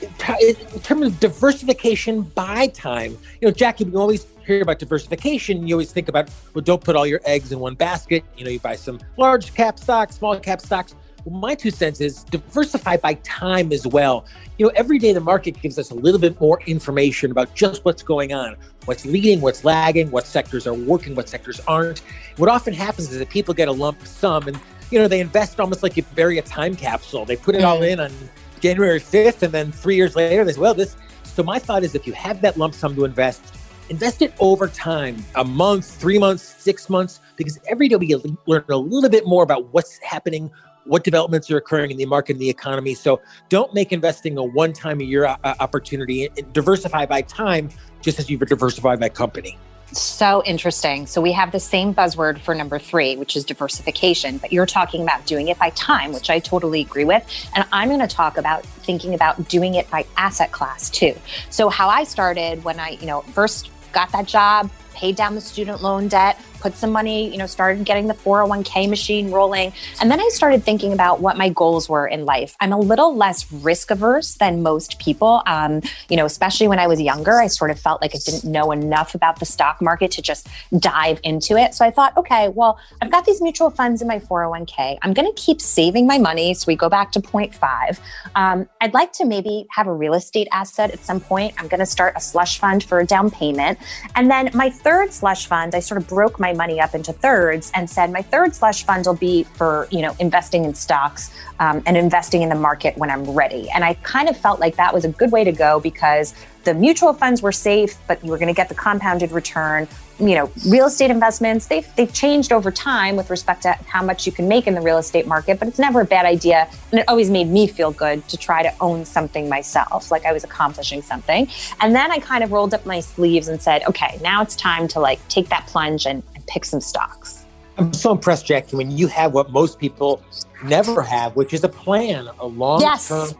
in 0.02 0.80
terms 0.80 1.06
of 1.06 1.20
diversification 1.20 2.22
by 2.22 2.66
time, 2.68 3.12
you 3.40 3.48
know, 3.48 3.50
Jackie, 3.52 3.84
we 3.84 3.94
always 3.94 4.26
hear 4.44 4.60
about 4.62 4.78
diversification. 4.80 5.66
You 5.68 5.76
always 5.76 5.92
think 5.92 6.08
about, 6.08 6.28
well, 6.54 6.62
don't 6.62 6.82
put 6.82 6.96
all 6.96 7.06
your 7.06 7.20
eggs 7.24 7.52
in 7.52 7.60
one 7.60 7.74
basket. 7.74 8.24
You 8.36 8.44
know, 8.44 8.50
you 8.50 8.58
buy 8.58 8.74
some 8.74 8.98
large 9.16 9.54
cap 9.54 9.78
stocks, 9.78 10.16
small 10.16 10.38
cap 10.40 10.60
stocks. 10.60 10.96
Well, 11.24 11.38
my 11.38 11.54
two 11.54 11.70
cents 11.70 12.00
is 12.00 12.24
diversify 12.24 12.96
by 12.96 13.14
time 13.22 13.72
as 13.72 13.86
well. 13.86 14.26
You 14.58 14.66
know, 14.66 14.72
every 14.74 14.98
day 14.98 15.12
the 15.12 15.20
market 15.20 15.60
gives 15.62 15.78
us 15.78 15.92
a 15.92 15.94
little 15.94 16.18
bit 16.20 16.40
more 16.40 16.60
information 16.66 17.30
about 17.30 17.54
just 17.54 17.84
what's 17.84 18.02
going 18.02 18.32
on, 18.32 18.56
what's 18.86 19.06
leading, 19.06 19.40
what's 19.40 19.64
lagging, 19.64 20.10
what 20.10 20.26
sectors 20.26 20.66
are 20.66 20.74
working, 20.74 21.14
what 21.14 21.28
sectors 21.28 21.60
aren't. 21.68 22.00
What 22.38 22.48
often 22.48 22.74
happens 22.74 23.12
is 23.12 23.20
that 23.20 23.28
people 23.28 23.54
get 23.54 23.68
a 23.68 23.72
lump 23.72 24.04
sum 24.04 24.48
and, 24.48 24.58
you 24.92 24.98
know, 24.98 25.08
they 25.08 25.20
invest 25.20 25.58
almost 25.58 25.82
like 25.82 25.96
you 25.96 26.02
bury 26.14 26.38
a 26.38 26.42
time 26.42 26.76
capsule. 26.76 27.24
They 27.24 27.36
put 27.36 27.54
it 27.54 27.64
all 27.64 27.82
in 27.82 27.98
on 27.98 28.12
January 28.60 29.00
5th, 29.00 29.42
and 29.42 29.52
then 29.52 29.72
three 29.72 29.96
years 29.96 30.14
later, 30.14 30.44
they 30.44 30.52
say, 30.52 30.60
well, 30.60 30.74
this. 30.74 30.96
So 31.24 31.42
my 31.42 31.58
thought 31.58 31.82
is 31.82 31.94
if 31.94 32.06
you 32.06 32.12
have 32.12 32.42
that 32.42 32.58
lump 32.58 32.74
sum 32.74 32.94
to 32.96 33.06
invest, 33.06 33.42
invest 33.88 34.20
it 34.20 34.34
over 34.38 34.68
time, 34.68 35.24
a 35.34 35.44
month, 35.44 35.86
three 35.86 36.18
months, 36.18 36.42
six 36.42 36.90
months, 36.90 37.20
because 37.36 37.58
every 37.68 37.88
day 37.88 37.96
we 37.96 38.14
learn 38.46 38.64
a 38.68 38.76
little 38.76 39.08
bit 39.08 39.26
more 39.26 39.42
about 39.42 39.72
what's 39.72 39.98
happening, 39.98 40.50
what 40.84 41.04
developments 41.04 41.50
are 41.50 41.56
occurring 41.56 41.90
in 41.90 41.96
the 41.96 42.04
market 42.04 42.34
and 42.34 42.40
the 42.40 42.50
economy. 42.50 42.94
So 42.94 43.22
don't 43.48 43.72
make 43.72 43.92
investing 43.92 44.36
a 44.36 44.44
one 44.44 44.74
time 44.74 45.00
a 45.00 45.04
year 45.04 45.24
uh, 45.24 45.36
opportunity. 45.60 46.28
Diversify 46.52 47.06
by 47.06 47.22
time, 47.22 47.70
just 48.02 48.18
as 48.18 48.28
you've 48.28 48.40
diversified 48.40 49.00
by 49.00 49.08
company. 49.08 49.58
So 49.92 50.42
interesting. 50.44 51.06
So 51.06 51.20
we 51.20 51.32
have 51.32 51.52
the 51.52 51.60
same 51.60 51.94
buzzword 51.94 52.40
for 52.40 52.54
number 52.54 52.78
three, 52.78 53.16
which 53.16 53.36
is 53.36 53.44
diversification, 53.44 54.38
but 54.38 54.52
you're 54.52 54.66
talking 54.66 55.02
about 55.02 55.26
doing 55.26 55.48
it 55.48 55.58
by 55.58 55.70
time, 55.70 56.12
which 56.12 56.30
I 56.30 56.38
totally 56.38 56.80
agree 56.80 57.04
with. 57.04 57.24
And 57.54 57.66
I'm 57.72 57.88
going 57.88 58.00
to 58.00 58.06
talk 58.06 58.38
about 58.38 58.64
thinking 58.64 59.14
about 59.14 59.48
doing 59.48 59.74
it 59.74 59.90
by 59.90 60.06
asset 60.16 60.50
class 60.50 60.88
too. 60.88 61.14
So 61.50 61.68
how 61.68 61.88
I 61.88 62.04
started 62.04 62.64
when 62.64 62.80
I, 62.80 62.90
you 63.00 63.06
know, 63.06 63.20
first 63.20 63.70
got 63.92 64.10
that 64.12 64.26
job, 64.26 64.70
paid 64.94 65.16
down 65.16 65.34
the 65.34 65.40
student 65.40 65.82
loan 65.82 66.08
debt, 66.08 66.40
put 66.62 66.76
some 66.76 66.92
money, 66.92 67.28
you 67.28 67.36
know, 67.36 67.46
started 67.46 67.84
getting 67.84 68.06
the 68.06 68.14
401k 68.14 68.88
machine 68.88 69.32
rolling. 69.32 69.72
And 70.00 70.10
then 70.10 70.20
I 70.20 70.28
started 70.32 70.62
thinking 70.62 70.92
about 70.92 71.20
what 71.20 71.36
my 71.36 71.48
goals 71.48 71.88
were 71.88 72.06
in 72.06 72.24
life. 72.24 72.56
I'm 72.60 72.72
a 72.72 72.78
little 72.78 73.16
less 73.16 73.50
risk 73.52 73.90
averse 73.90 74.34
than 74.36 74.62
most 74.62 75.00
people. 75.00 75.42
Um, 75.46 75.82
you 76.08 76.16
know, 76.16 76.24
especially 76.24 76.68
when 76.68 76.78
I 76.78 76.86
was 76.86 77.00
younger, 77.00 77.40
I 77.40 77.48
sort 77.48 77.72
of 77.72 77.80
felt 77.80 78.00
like 78.00 78.14
I 78.14 78.18
didn't 78.24 78.44
know 78.44 78.70
enough 78.70 79.14
about 79.16 79.40
the 79.40 79.44
stock 79.44 79.82
market 79.82 80.12
to 80.12 80.22
just 80.22 80.46
dive 80.78 81.18
into 81.24 81.56
it. 81.56 81.74
So 81.74 81.84
I 81.84 81.90
thought, 81.90 82.16
okay, 82.16 82.48
well, 82.48 82.78
I've 83.00 83.10
got 83.10 83.24
these 83.24 83.42
mutual 83.42 83.70
funds 83.70 84.00
in 84.00 84.06
my 84.06 84.20
401k. 84.20 84.98
I'm 85.02 85.12
going 85.12 85.32
to 85.32 85.40
keep 85.40 85.60
saving 85.60 86.06
my 86.06 86.18
money. 86.18 86.54
So 86.54 86.66
we 86.68 86.76
go 86.76 86.88
back 86.88 87.10
to 87.12 87.20
point 87.20 87.54
five. 87.54 87.98
Um, 88.36 88.68
I'd 88.80 88.94
like 88.94 89.12
to 89.14 89.24
maybe 89.24 89.66
have 89.70 89.88
a 89.88 89.92
real 89.92 90.14
estate 90.14 90.46
asset 90.52 90.92
at 90.92 91.00
some 91.00 91.18
point. 91.18 91.54
I'm 91.58 91.66
going 91.66 91.80
to 91.80 91.86
start 91.86 92.14
a 92.16 92.20
slush 92.20 92.58
fund 92.58 92.84
for 92.84 93.00
a 93.00 93.06
down 93.06 93.30
payment. 93.30 93.78
And 94.14 94.30
then 94.30 94.50
my 94.54 94.70
third 94.70 95.12
slush 95.12 95.46
fund, 95.46 95.74
I 95.74 95.80
sort 95.80 96.00
of 96.00 96.06
broke 96.06 96.38
my 96.38 96.51
money 96.52 96.80
up 96.80 96.94
into 96.94 97.12
thirds 97.12 97.70
and 97.74 97.88
said 97.88 98.12
my 98.12 98.22
third 98.22 98.54
slush 98.54 98.84
fund 98.84 99.06
will 99.06 99.14
be 99.14 99.44
for 99.44 99.88
you 99.90 100.02
know 100.02 100.14
investing 100.18 100.64
in 100.64 100.74
stocks 100.74 101.30
um, 101.60 101.82
and 101.86 101.96
investing 101.96 102.42
in 102.42 102.48
the 102.48 102.56
market 102.56 102.96
when 102.98 103.10
I'm 103.10 103.30
ready. 103.30 103.70
And 103.70 103.84
I 103.84 103.94
kind 103.94 104.28
of 104.28 104.36
felt 104.36 104.60
like 104.60 104.76
that 104.76 104.92
was 104.92 105.04
a 105.04 105.08
good 105.08 105.30
way 105.30 105.44
to 105.44 105.52
go 105.52 105.78
because 105.78 106.34
the 106.64 106.74
mutual 106.74 107.12
funds 107.12 107.42
were 107.42 107.52
safe, 107.52 107.96
but 108.06 108.22
you 108.24 108.30
were 108.30 108.38
going 108.38 108.52
to 108.52 108.54
get 108.54 108.68
the 108.68 108.74
compounded 108.74 109.32
return. 109.32 109.88
You 110.18 110.36
know, 110.36 110.52
real 110.68 110.86
estate 110.86 111.10
investments, 111.10 111.66
they've, 111.66 111.86
they've 111.96 112.12
changed 112.12 112.52
over 112.52 112.70
time 112.70 113.16
with 113.16 113.30
respect 113.30 113.62
to 113.62 113.72
how 113.86 114.02
much 114.02 114.26
you 114.26 114.32
can 114.32 114.46
make 114.46 114.66
in 114.66 114.74
the 114.74 114.80
real 114.80 114.98
estate 114.98 115.26
market, 115.26 115.58
but 115.58 115.66
it's 115.66 115.78
never 115.78 116.02
a 116.02 116.04
bad 116.04 116.26
idea. 116.26 116.68
And 116.92 117.00
it 117.00 117.08
always 117.08 117.30
made 117.30 117.48
me 117.48 117.66
feel 117.66 117.90
good 117.90 118.26
to 118.28 118.36
try 118.36 118.62
to 118.62 118.72
own 118.80 119.04
something 119.04 119.48
myself, 119.48 120.10
like 120.10 120.24
I 120.24 120.32
was 120.32 120.44
accomplishing 120.44 121.02
something. 121.02 121.48
And 121.80 121.94
then 121.94 122.12
I 122.12 122.18
kind 122.18 122.44
of 122.44 122.52
rolled 122.52 122.74
up 122.74 122.86
my 122.86 123.00
sleeves 123.00 123.48
and 123.48 123.60
said, 123.60 123.82
okay, 123.88 124.18
now 124.22 124.42
it's 124.42 124.54
time 124.54 124.86
to 124.88 125.00
like 125.00 125.26
take 125.28 125.48
that 125.48 125.66
plunge 125.66 126.06
and 126.06 126.22
pick 126.46 126.64
some 126.64 126.80
stocks. 126.80 127.46
I'm 127.78 127.92
so 127.92 128.12
impressed, 128.12 128.46
Jackie, 128.46 128.76
when 128.76 128.90
you 128.90 129.06
have 129.08 129.32
what 129.32 129.50
most 129.50 129.78
people 129.78 130.22
never 130.64 131.00
have, 131.02 131.36
which 131.36 131.54
is 131.54 131.64
a 131.64 131.68
plan, 131.68 132.28
a 132.38 132.46
long-term, 132.46 133.30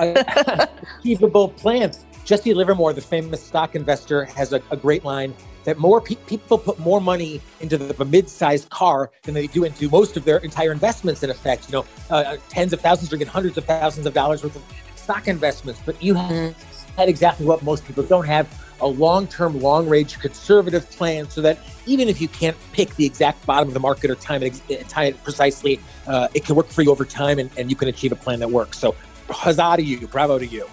yes. 0.00 0.68
achievable 1.00 1.50
plan. 1.50 1.92
Jesse 2.24 2.52
Livermore, 2.52 2.92
the 2.92 3.00
famous 3.00 3.42
stock 3.42 3.76
investor, 3.76 4.24
has 4.24 4.52
a, 4.52 4.60
a 4.70 4.76
great 4.76 5.04
line 5.04 5.32
that 5.64 5.78
more 5.78 6.00
pe- 6.00 6.16
people 6.26 6.58
put 6.58 6.78
more 6.78 7.00
money 7.00 7.40
into 7.60 7.78
the, 7.78 7.92
the 7.92 8.04
mid-sized 8.04 8.68
car 8.70 9.10
than 9.22 9.34
they 9.34 9.46
do 9.46 9.64
into 9.64 9.88
most 9.90 10.16
of 10.16 10.24
their 10.24 10.38
entire 10.38 10.72
investments. 10.72 11.22
In 11.22 11.30
effect, 11.30 11.68
you 11.68 11.72
know, 11.72 11.86
uh, 12.10 12.14
uh 12.14 12.36
tens 12.48 12.72
of 12.72 12.80
thousands 12.80 13.12
or 13.12 13.16
even 13.16 13.28
hundreds 13.28 13.56
of 13.56 13.64
thousands 13.64 14.06
of 14.06 14.14
dollars 14.14 14.42
worth 14.42 14.56
of 14.56 14.62
stock 14.96 15.28
investments. 15.28 15.80
But 15.84 16.02
you 16.02 16.14
have 16.14 16.30
mm-hmm. 16.30 16.96
had 16.96 17.08
exactly 17.08 17.46
what 17.46 17.62
most 17.62 17.86
people 17.86 18.02
don't 18.02 18.26
have: 18.26 18.46
a 18.80 18.86
long-term, 18.86 19.60
long-range, 19.60 20.18
conservative 20.18 20.88
plan, 20.90 21.28
so 21.30 21.40
that 21.42 21.58
even 21.86 22.08
if 22.08 22.20
you 22.20 22.28
can't 22.28 22.56
pick 22.72 22.94
the 22.96 23.04
exact 23.04 23.44
bottom 23.46 23.68
of 23.68 23.74
the 23.74 23.80
market 23.80 24.10
or 24.10 24.14
time 24.14 24.42
it, 24.42 24.60
time 24.88 25.08
it 25.08 25.22
precisely, 25.24 25.80
uh, 26.06 26.28
it 26.34 26.44
can 26.44 26.54
work 26.54 26.68
for 26.68 26.82
you 26.82 26.90
over 26.90 27.04
time, 27.04 27.38
and, 27.38 27.50
and 27.56 27.70
you 27.70 27.76
can 27.76 27.88
achieve 27.88 28.12
a 28.12 28.16
plan 28.16 28.38
that 28.40 28.50
works. 28.50 28.78
So, 28.78 28.94
huzzah 29.28 29.76
to 29.76 29.82
you! 29.82 30.06
Bravo 30.06 30.38
to 30.38 30.46
you! 30.46 30.68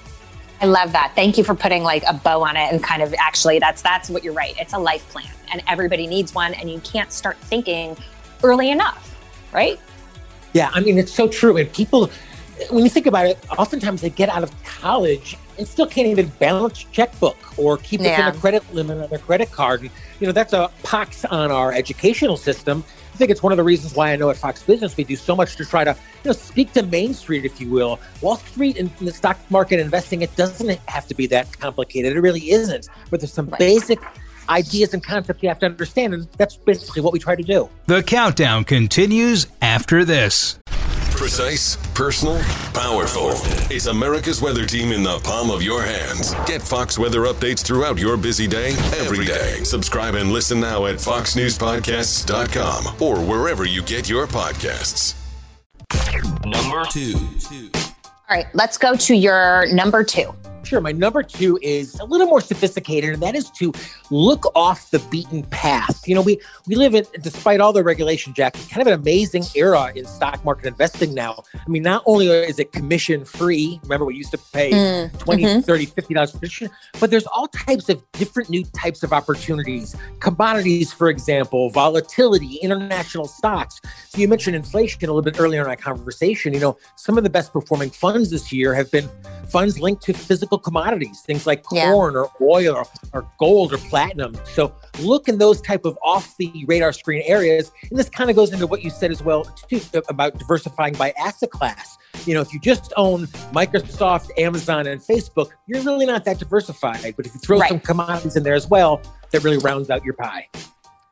I 0.61 0.67
love 0.67 0.93
that. 0.93 1.11
Thank 1.15 1.37
you 1.37 1.43
for 1.43 1.53
putting 1.53 1.83
like 1.83 2.03
a 2.07 2.13
bow 2.13 2.43
on 2.43 2.55
it 2.55 2.71
and 2.71 2.81
kind 2.81 3.01
of 3.01 3.13
actually 3.19 3.59
that's 3.59 3.81
that's 3.81 4.09
what 4.09 4.23
you're 4.23 4.33
right. 4.33 4.55
It's 4.57 4.73
a 4.73 4.79
life 4.79 5.07
plan 5.09 5.27
and 5.51 5.61
everybody 5.67 6.07
needs 6.07 6.33
one 6.33 6.53
and 6.53 6.69
you 6.69 6.79
can't 6.79 7.11
start 7.11 7.37
thinking 7.37 7.97
early 8.41 8.71
enough, 8.71 9.15
right? 9.51 9.79
Yeah, 10.53 10.71
I 10.73 10.79
mean 10.79 10.97
it's 10.97 11.13
so 11.13 11.27
true 11.27 11.57
and 11.57 11.71
people 11.71 12.09
when 12.69 12.85
you 12.85 12.89
think 12.89 13.05
about 13.05 13.25
it, 13.25 13.37
oftentimes 13.57 14.01
they 14.01 14.09
get 14.09 14.29
out 14.29 14.43
of 14.43 14.63
college 14.63 15.37
and 15.57 15.67
still 15.67 15.87
can't 15.87 16.07
even 16.07 16.27
balance 16.39 16.85
checkbook 16.91 17.37
or 17.57 17.77
keep 17.77 18.01
yeah. 18.01 18.17
within 18.17 18.35
a 18.35 18.41
credit 18.41 18.73
limit 18.73 19.01
on 19.01 19.09
their 19.09 19.19
credit 19.19 19.51
card. 19.51 19.81
And, 19.81 19.89
you 20.19 20.27
know, 20.27 20.33
that's 20.33 20.53
a 20.53 20.69
pox 20.83 21.25
on 21.25 21.51
our 21.51 21.71
educational 21.71 22.37
system. 22.37 22.83
I 23.13 23.17
think 23.17 23.31
it's 23.31 23.41
one 23.41 23.53
of 23.53 23.57
the 23.57 23.63
reasons 23.63 23.95
why 23.95 24.11
I 24.11 24.17
know 24.17 24.29
at 24.29 24.35
Fox 24.35 24.61
Business 24.63 24.97
we 24.97 25.05
do 25.05 25.15
so 25.15 25.35
much 25.35 25.55
to 25.55 25.65
try 25.65 25.85
to, 25.85 25.91
you 25.91 26.29
know, 26.29 26.33
speak 26.33 26.73
to 26.73 26.83
Main 26.83 27.13
Street, 27.13 27.45
if 27.45 27.61
you 27.61 27.69
will. 27.69 27.99
Wall 28.21 28.35
Street 28.35 28.77
and 28.77 28.93
the 28.97 29.13
stock 29.13 29.39
market 29.49 29.79
investing, 29.79 30.21
it 30.21 30.35
doesn't 30.35 30.69
have 30.87 31.07
to 31.07 31.15
be 31.15 31.25
that 31.27 31.57
complicated. 31.59 32.17
It 32.17 32.19
really 32.19 32.51
isn't. 32.51 32.89
But 33.09 33.21
there's 33.21 33.31
some 33.31 33.47
right. 33.47 33.59
basic 33.59 33.99
ideas 34.49 34.93
and 34.93 35.03
concepts 35.03 35.41
you 35.41 35.49
have 35.49 35.59
to 35.59 35.65
understand, 35.65 36.13
and 36.13 36.27
that's 36.37 36.57
basically 36.57 37.01
what 37.01 37.13
we 37.13 37.19
try 37.19 37.35
to 37.35 37.43
do. 37.43 37.69
The 37.87 38.03
countdown 38.03 38.63
continues 38.63 39.47
after 39.61 40.03
this. 40.03 40.59
Precise, 41.15 41.77
personal, 41.93 42.39
powerful. 42.73 43.29
It's 43.73 43.85
America's 43.87 44.41
weather 44.41 44.65
team 44.65 44.91
in 44.91 45.01
the 45.01 45.17
palm 45.19 45.49
of 45.49 45.63
your 45.63 45.81
hands. 45.81 46.33
Get 46.45 46.61
Fox 46.61 46.99
weather 46.99 47.21
updates 47.21 47.63
throughout 47.63 47.97
your 47.97 48.17
busy 48.17 48.47
day, 48.47 48.71
every 48.97 49.23
day. 49.25 49.63
Subscribe 49.63 50.15
and 50.15 50.29
listen 50.31 50.59
now 50.59 50.85
at 50.87 50.97
foxnewspodcasts.com 50.97 53.01
or 53.01 53.21
wherever 53.25 53.63
you 53.65 53.81
get 53.81 54.09
your 54.09 54.27
podcasts. 54.27 55.15
Number 56.45 56.83
two. 56.91 57.15
All 58.29 58.37
right, 58.37 58.47
let's 58.53 58.77
go 58.77 58.95
to 58.95 59.15
your 59.15 59.65
number 59.73 60.03
two. 60.03 60.35
Sure. 60.65 60.81
My 60.81 60.91
number 60.91 61.21
two 61.21 61.59
is 61.61 61.99
a 61.99 62.05
little 62.05 62.25
more 62.25 62.41
sophisticated, 62.41 63.13
and 63.13 63.21
that 63.21 63.35
is 63.35 63.51
to 63.51 63.71
look 64.09 64.45
off 64.55 64.89
the 64.89 64.97
beaten 65.11 65.43
path. 65.43 66.07
You 66.07 66.15
know, 66.15 66.23
we 66.23 66.39
we 66.67 66.75
live 66.75 66.95
in, 66.95 67.05
despite 67.21 67.59
all 67.59 67.71
the 67.71 67.83
regulation, 67.83 68.33
Jack, 68.33 68.55
kind 68.71 68.81
of 68.81 68.87
an 68.87 68.93
amazing 68.93 69.43
era 69.53 69.91
in 69.95 70.05
stock 70.05 70.43
market 70.43 70.65
investing 70.65 71.13
now. 71.13 71.43
I 71.53 71.69
mean, 71.69 71.83
not 71.83 72.01
only 72.07 72.29
is 72.29 72.57
it 72.57 72.71
commission 72.71 73.25
free, 73.25 73.79
remember 73.83 74.05
we 74.05 74.15
used 74.15 74.31
to 74.31 74.39
pay 74.53 74.71
mm, 74.71 75.19
20, 75.19 75.43
mm-hmm. 75.43 75.59
30, 75.61 75.85
50 75.85 76.13
dollars 76.15 76.31
commission, 76.31 76.69
but 76.99 77.11
there's 77.11 77.27
all 77.27 77.47
types 77.49 77.87
of 77.89 78.03
different 78.13 78.49
new 78.49 78.63
types 78.75 79.03
of 79.03 79.13
opportunities. 79.13 79.95
Commodities, 80.19 80.91
for 80.91 81.09
example, 81.09 81.69
volatility, 81.69 82.55
international 82.63 83.27
stocks. 83.27 83.79
So 84.09 84.19
you 84.19 84.27
mentioned 84.27 84.55
inflation 84.55 85.03
a 85.03 85.13
little 85.13 85.21
bit 85.21 85.39
earlier 85.39 85.61
in 85.61 85.67
our 85.67 85.75
conversation. 85.75 86.53
You 86.53 86.59
know, 86.59 86.77
some 86.95 87.19
of 87.19 87.23
the 87.23 87.29
best 87.29 87.53
performing 87.53 87.91
funds 87.91 88.31
this 88.31 88.51
year 88.51 88.73
have 88.73 88.89
been 88.89 89.07
funds 89.47 89.79
linked 89.79 90.01
to 90.03 90.13
physical 90.13 90.54
commodities, 90.57 91.21
things 91.21 91.45
like 91.45 91.63
corn 91.63 92.13
yeah. 92.13 92.19
or 92.19 92.31
oil 92.41 92.75
or, 92.75 92.85
or, 93.13 93.29
gold 93.39 93.73
or 93.73 93.77
platinum. 93.77 94.35
So 94.45 94.73
look 94.99 95.27
in 95.27 95.37
those 95.37 95.61
type 95.61 95.85
of 95.85 95.97
off 96.03 96.35
the 96.37 96.65
radar 96.67 96.93
screen 96.93 97.23
areas. 97.25 97.71
And 97.89 97.99
this 97.99 98.09
kind 98.09 98.29
of 98.29 98.35
goes 98.35 98.53
into 98.53 98.67
what 98.67 98.83
you 98.83 98.89
said 98.89 99.11
as 99.11 99.21
well 99.23 99.43
too, 99.43 99.81
uh, 99.93 100.01
about 100.09 100.37
diversifying 100.37 100.93
by 100.93 101.13
asset 101.19 101.51
class. 101.51 101.97
You 102.25 102.33
know, 102.33 102.41
if 102.41 102.53
you 102.53 102.59
just 102.59 102.93
own 102.97 103.27
Microsoft, 103.53 104.31
Amazon, 104.37 104.87
and 104.87 105.01
Facebook, 105.01 105.49
you're 105.67 105.81
really 105.83 106.05
not 106.05 106.25
that 106.25 106.39
diversified. 106.39 107.15
But 107.15 107.25
if 107.25 107.33
you 107.33 107.39
throw 107.39 107.59
right. 107.59 107.69
some 107.69 107.79
commodities 107.79 108.35
in 108.35 108.43
there 108.43 108.55
as 108.55 108.67
well, 108.67 109.01
that 109.31 109.43
really 109.43 109.57
rounds 109.57 109.89
out 109.89 110.03
your 110.03 110.13
pie. 110.13 110.47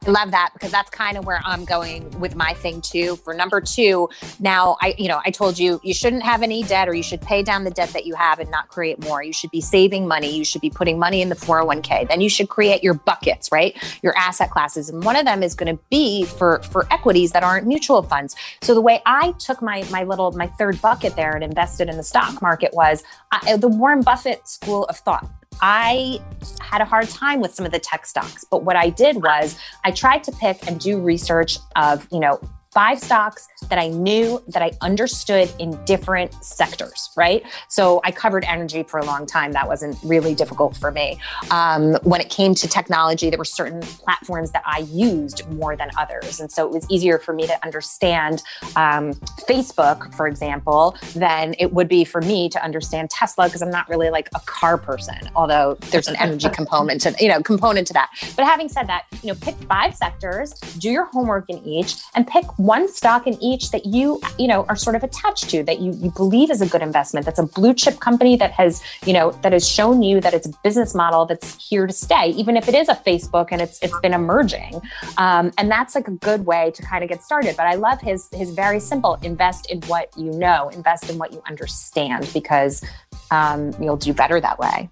Love 0.07 0.31
that 0.31 0.51
because 0.53 0.71
that's 0.71 0.89
kind 0.89 1.17
of 1.17 1.25
where 1.25 1.41
I'm 1.45 1.63
going 1.63 2.19
with 2.19 2.35
my 2.35 2.53
thing 2.53 2.81
too. 2.81 3.15
For 3.17 3.33
number 3.33 3.61
two, 3.61 4.09
now 4.39 4.75
I, 4.81 4.95
you 4.97 5.07
know, 5.07 5.21
I 5.25 5.31
told 5.31 5.57
you 5.57 5.79
you 5.83 5.93
shouldn't 5.93 6.23
have 6.23 6.43
any 6.43 6.63
debt 6.63 6.89
or 6.89 6.93
you 6.93 7.03
should 7.03 7.21
pay 7.21 7.41
down 7.41 7.63
the 7.63 7.71
debt 7.71 7.89
that 7.89 8.05
you 8.05 8.13
have 8.15 8.39
and 8.39 8.51
not 8.51 8.67
create 8.67 9.01
more. 9.03 9.23
You 9.23 9.31
should 9.31 9.51
be 9.51 9.61
saving 9.61 10.07
money. 10.07 10.35
You 10.35 10.43
should 10.43 10.61
be 10.61 10.69
putting 10.69 10.99
money 10.99 11.21
in 11.21 11.29
the 11.29 11.35
401k. 11.35 12.09
Then 12.09 12.19
you 12.19 12.29
should 12.29 12.49
create 12.49 12.83
your 12.83 12.93
buckets, 12.93 13.51
right? 13.51 13.77
Your 14.01 14.15
asset 14.17 14.51
classes. 14.51 14.89
And 14.89 15.03
one 15.03 15.15
of 15.15 15.25
them 15.25 15.41
is 15.41 15.55
going 15.55 15.75
to 15.75 15.81
be 15.89 16.25
for 16.25 16.61
for 16.63 16.85
equities 16.91 17.31
that 17.31 17.43
aren't 17.43 17.65
mutual 17.65 18.03
funds. 18.03 18.35
So 18.61 18.73
the 18.73 18.81
way 18.81 19.01
I 19.05 19.33
took 19.39 19.61
my 19.61 19.85
my 19.89 20.03
little 20.03 20.31
my 20.33 20.47
third 20.47 20.81
bucket 20.81 21.15
there 21.15 21.33
and 21.33 21.43
invested 21.43 21.87
in 21.87 21.95
the 21.95 22.03
stock 22.03 22.41
market 22.41 22.73
was 22.73 23.03
I, 23.31 23.55
the 23.55 23.69
Warren 23.69 24.01
Buffett 24.01 24.47
school 24.47 24.83
of 24.85 24.97
thought. 24.97 25.29
I 25.61 26.19
had 26.59 26.81
a 26.81 26.85
hard 26.85 27.09
time 27.09 27.39
with 27.39 27.53
some 27.53 27.65
of 27.65 27.71
the 27.71 27.79
tech 27.79 28.05
stocks. 28.05 28.43
But 28.43 28.63
what 28.63 28.75
I 28.75 28.89
did 28.89 29.21
was 29.21 29.57
I 29.83 29.91
tried 29.91 30.23
to 30.25 30.31
pick 30.31 30.67
and 30.67 30.79
do 30.79 30.99
research 30.99 31.57
of, 31.75 32.07
you 32.11 32.19
know, 32.19 32.39
five 32.73 32.99
stocks 32.99 33.47
that 33.69 33.79
I 33.79 33.87
knew 33.87 34.41
that 34.47 34.61
I 34.61 34.71
understood 34.81 35.51
in 35.59 35.83
different 35.85 36.33
sectors, 36.43 37.09
right? 37.15 37.43
So 37.67 38.01
I 38.03 38.11
covered 38.11 38.43
energy 38.45 38.83
for 38.83 38.99
a 38.99 39.05
long 39.05 39.25
time. 39.25 39.51
That 39.51 39.67
wasn't 39.67 39.97
really 40.03 40.33
difficult 40.35 40.75
for 40.75 40.91
me. 40.91 41.19
Um, 41.51 41.93
when 42.03 42.19
it 42.19 42.29
came 42.29 42.55
to 42.55 42.67
technology, 42.67 43.29
there 43.29 43.37
were 43.37 43.45
certain 43.45 43.81
platforms 43.81 44.51
that 44.51 44.63
I 44.65 44.79
used 44.91 45.49
more 45.51 45.75
than 45.75 45.89
others. 45.97 46.39
And 46.39 46.51
so 46.51 46.65
it 46.65 46.71
was 46.71 46.85
easier 46.89 47.19
for 47.19 47.33
me 47.33 47.47
to 47.47 47.63
understand 47.63 48.41
um, 48.75 49.13
Facebook, 49.47 50.13
for 50.15 50.27
example, 50.27 50.97
than 51.15 51.55
it 51.59 51.73
would 51.73 51.87
be 51.87 52.03
for 52.03 52.21
me 52.21 52.49
to 52.49 52.63
understand 52.63 53.09
Tesla 53.09 53.45
because 53.45 53.61
I'm 53.61 53.71
not 53.71 53.87
really 53.87 54.09
like 54.09 54.29
a 54.35 54.39
car 54.41 54.77
person, 54.77 55.17
although 55.35 55.77
there's 55.91 56.07
an 56.07 56.15
energy 56.17 56.49
component 56.53 57.01
to, 57.01 57.15
you 57.19 57.27
know, 57.27 57.41
component 57.41 57.87
to 57.87 57.93
that. 57.93 58.09
But 58.35 58.45
having 58.45 58.69
said 58.69 58.87
that, 58.87 59.05
you 59.21 59.29
know, 59.29 59.35
pick 59.39 59.55
five 59.67 59.95
sectors, 59.95 60.53
do 60.79 60.89
your 60.89 61.05
homework 61.05 61.49
in 61.49 61.63
each, 61.65 61.95
and 62.15 62.25
pick 62.25 62.45
one 62.63 62.87
stock 62.87 63.27
in 63.27 63.41
each 63.43 63.71
that 63.71 63.85
you, 63.85 64.21
you 64.39 64.47
know, 64.47 64.63
are 64.69 64.75
sort 64.75 64.95
of 64.95 65.03
attached 65.03 65.49
to 65.49 65.63
that 65.63 65.79
you, 65.79 65.91
you 65.93 66.09
believe 66.11 66.49
is 66.49 66.61
a 66.61 66.65
good 66.65 66.81
investment. 66.81 67.25
That's 67.25 67.39
a 67.39 67.45
blue 67.45 67.73
chip 67.73 67.99
company 67.99 68.37
that 68.37 68.51
has, 68.51 68.81
you 69.05 69.11
know, 69.11 69.31
that 69.41 69.51
has 69.51 69.67
shown 69.67 70.01
you 70.01 70.21
that 70.21 70.33
it's 70.33 70.47
a 70.47 70.53
business 70.63 70.95
model 70.95 71.25
that's 71.25 71.61
here 71.69 71.85
to 71.85 71.91
stay, 71.91 72.29
even 72.29 72.55
if 72.55 72.69
it 72.69 72.73
is 72.73 72.87
a 72.87 72.95
Facebook 72.95 73.49
and 73.51 73.61
it's 73.61 73.81
it's 73.81 73.99
been 73.99 74.13
emerging. 74.13 74.81
Um, 75.17 75.51
and 75.57 75.69
that's 75.69 75.93
like 75.93 76.07
a 76.07 76.11
good 76.11 76.45
way 76.45 76.71
to 76.71 76.81
kind 76.81 77.03
of 77.03 77.09
get 77.09 77.21
started. 77.21 77.57
But 77.57 77.67
I 77.67 77.75
love 77.75 77.99
his 77.99 78.29
his 78.33 78.51
very 78.51 78.79
simple 78.79 79.15
invest 79.23 79.69
in 79.69 79.81
what 79.81 80.09
you 80.17 80.31
know, 80.31 80.69
invest 80.69 81.09
in 81.09 81.17
what 81.17 81.33
you 81.33 81.41
understand 81.45 82.29
because 82.33 82.81
um, 83.29 83.73
you'll 83.81 83.97
do 83.97 84.13
better 84.13 84.39
that 84.39 84.57
way. 84.57 84.89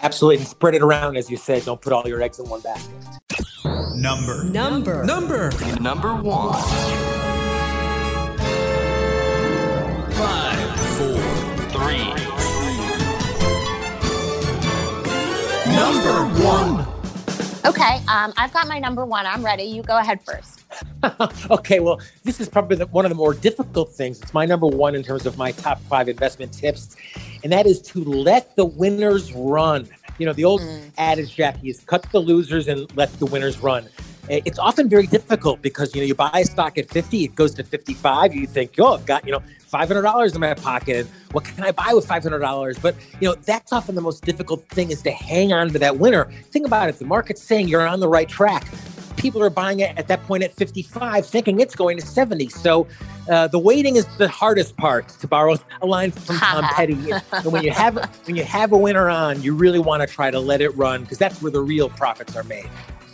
Absolutely. 0.00 0.38
And 0.38 0.46
spread 0.46 0.74
it 0.74 0.82
around, 0.82 1.16
as 1.16 1.30
you 1.30 1.36
said. 1.36 1.64
Don't 1.64 1.80
put 1.80 1.92
all 1.92 2.06
your 2.06 2.22
eggs 2.22 2.38
in 2.38 2.48
one 2.48 2.60
basket. 2.60 2.94
Number. 3.94 4.44
Number. 4.44 5.04
Number. 5.04 5.50
Number 5.80 6.14
one. 6.14 6.54
Five. 10.12 10.80
Four. 10.96 11.20
Three. 11.72 12.06
Number 15.74 16.44
one. 16.44 16.85
Okay, 17.66 17.96
um, 18.06 18.32
I've 18.36 18.52
got 18.52 18.68
my 18.68 18.78
number 18.78 19.04
one. 19.04 19.26
I'm 19.26 19.44
ready. 19.44 19.64
You 19.64 19.82
go 19.82 19.98
ahead 19.98 20.22
first. 20.22 20.64
okay, 21.50 21.80
well, 21.80 22.00
this 22.22 22.38
is 22.38 22.48
probably 22.48 22.76
the, 22.76 22.86
one 22.86 23.04
of 23.04 23.08
the 23.08 23.16
more 23.16 23.34
difficult 23.34 23.90
things. 23.90 24.22
It's 24.22 24.32
my 24.32 24.46
number 24.46 24.68
one 24.68 24.94
in 24.94 25.02
terms 25.02 25.26
of 25.26 25.36
my 25.36 25.50
top 25.50 25.80
five 25.82 26.08
investment 26.08 26.52
tips, 26.52 26.94
and 27.42 27.52
that 27.52 27.66
is 27.66 27.82
to 27.82 28.04
let 28.04 28.54
the 28.54 28.64
winners 28.64 29.32
run. 29.32 29.88
You 30.18 30.26
know, 30.26 30.32
the 30.32 30.44
old 30.44 30.60
mm. 30.60 30.92
adage, 30.96 31.34
Jackie, 31.34 31.70
is 31.70 31.80
cut 31.80 32.06
the 32.12 32.20
losers 32.20 32.68
and 32.68 32.86
let 32.96 33.12
the 33.18 33.26
winners 33.26 33.58
run. 33.58 33.88
It's 34.28 34.58
often 34.58 34.88
very 34.88 35.06
difficult 35.06 35.62
because 35.62 35.94
you 35.94 36.00
know 36.00 36.06
you 36.06 36.14
buy 36.14 36.30
a 36.34 36.44
stock 36.44 36.78
at 36.78 36.90
50, 36.90 37.24
it 37.24 37.34
goes 37.34 37.54
to 37.54 37.64
55. 37.64 38.34
You 38.34 38.46
think, 38.46 38.72
oh, 38.78 38.94
I've 38.94 39.06
got 39.06 39.24
you 39.24 39.32
know 39.32 39.42
$500 39.72 40.34
in 40.34 40.40
my 40.40 40.54
pocket. 40.54 41.06
What 41.32 41.44
can 41.44 41.64
I 41.64 41.72
buy 41.72 41.92
with 41.92 42.06
$500? 42.06 42.80
But, 42.80 42.94
you 43.20 43.28
know, 43.28 43.34
that's 43.34 43.72
often 43.72 43.94
the 43.94 44.00
most 44.00 44.24
difficult 44.24 44.66
thing 44.68 44.90
is 44.90 45.02
to 45.02 45.10
hang 45.10 45.52
on 45.52 45.70
to 45.70 45.78
that 45.78 45.98
winner. 45.98 46.30
Think 46.50 46.66
about 46.66 46.88
it. 46.88 46.98
The 46.98 47.04
market's 47.04 47.42
saying 47.42 47.68
you're 47.68 47.86
on 47.86 48.00
the 48.00 48.08
right 48.08 48.28
track. 48.28 48.66
People 49.16 49.42
are 49.42 49.50
buying 49.50 49.80
it 49.80 49.96
at 49.96 50.08
that 50.08 50.22
point 50.24 50.42
at 50.44 50.52
55, 50.54 51.26
thinking 51.26 51.60
it's 51.60 51.74
going 51.74 51.98
to 51.98 52.06
70. 52.06 52.48
So 52.50 52.86
uh, 53.30 53.48
the 53.48 53.58
waiting 53.58 53.96
is 53.96 54.06
the 54.18 54.28
hardest 54.28 54.76
part, 54.76 55.08
to 55.08 55.26
borrow 55.26 55.56
a 55.80 55.86
line 55.86 56.10
from 56.10 56.36
Tom 56.36 56.64
Petty. 56.74 57.10
and 57.10 57.52
when 57.52 57.64
you 57.64 57.70
have 57.70 57.96
when 58.26 58.36
you 58.36 58.44
have 58.44 58.72
a 58.72 58.76
winner 58.76 59.08
on, 59.08 59.42
you 59.42 59.54
really 59.54 59.78
want 59.78 60.02
to 60.02 60.06
try 60.06 60.30
to 60.30 60.38
let 60.38 60.60
it 60.60 60.76
run 60.76 61.02
because 61.02 61.16
that's 61.18 61.40
where 61.40 61.50
the 61.50 61.60
real 61.60 61.88
profits 61.88 62.36
are 62.36 62.44
made. 62.44 62.68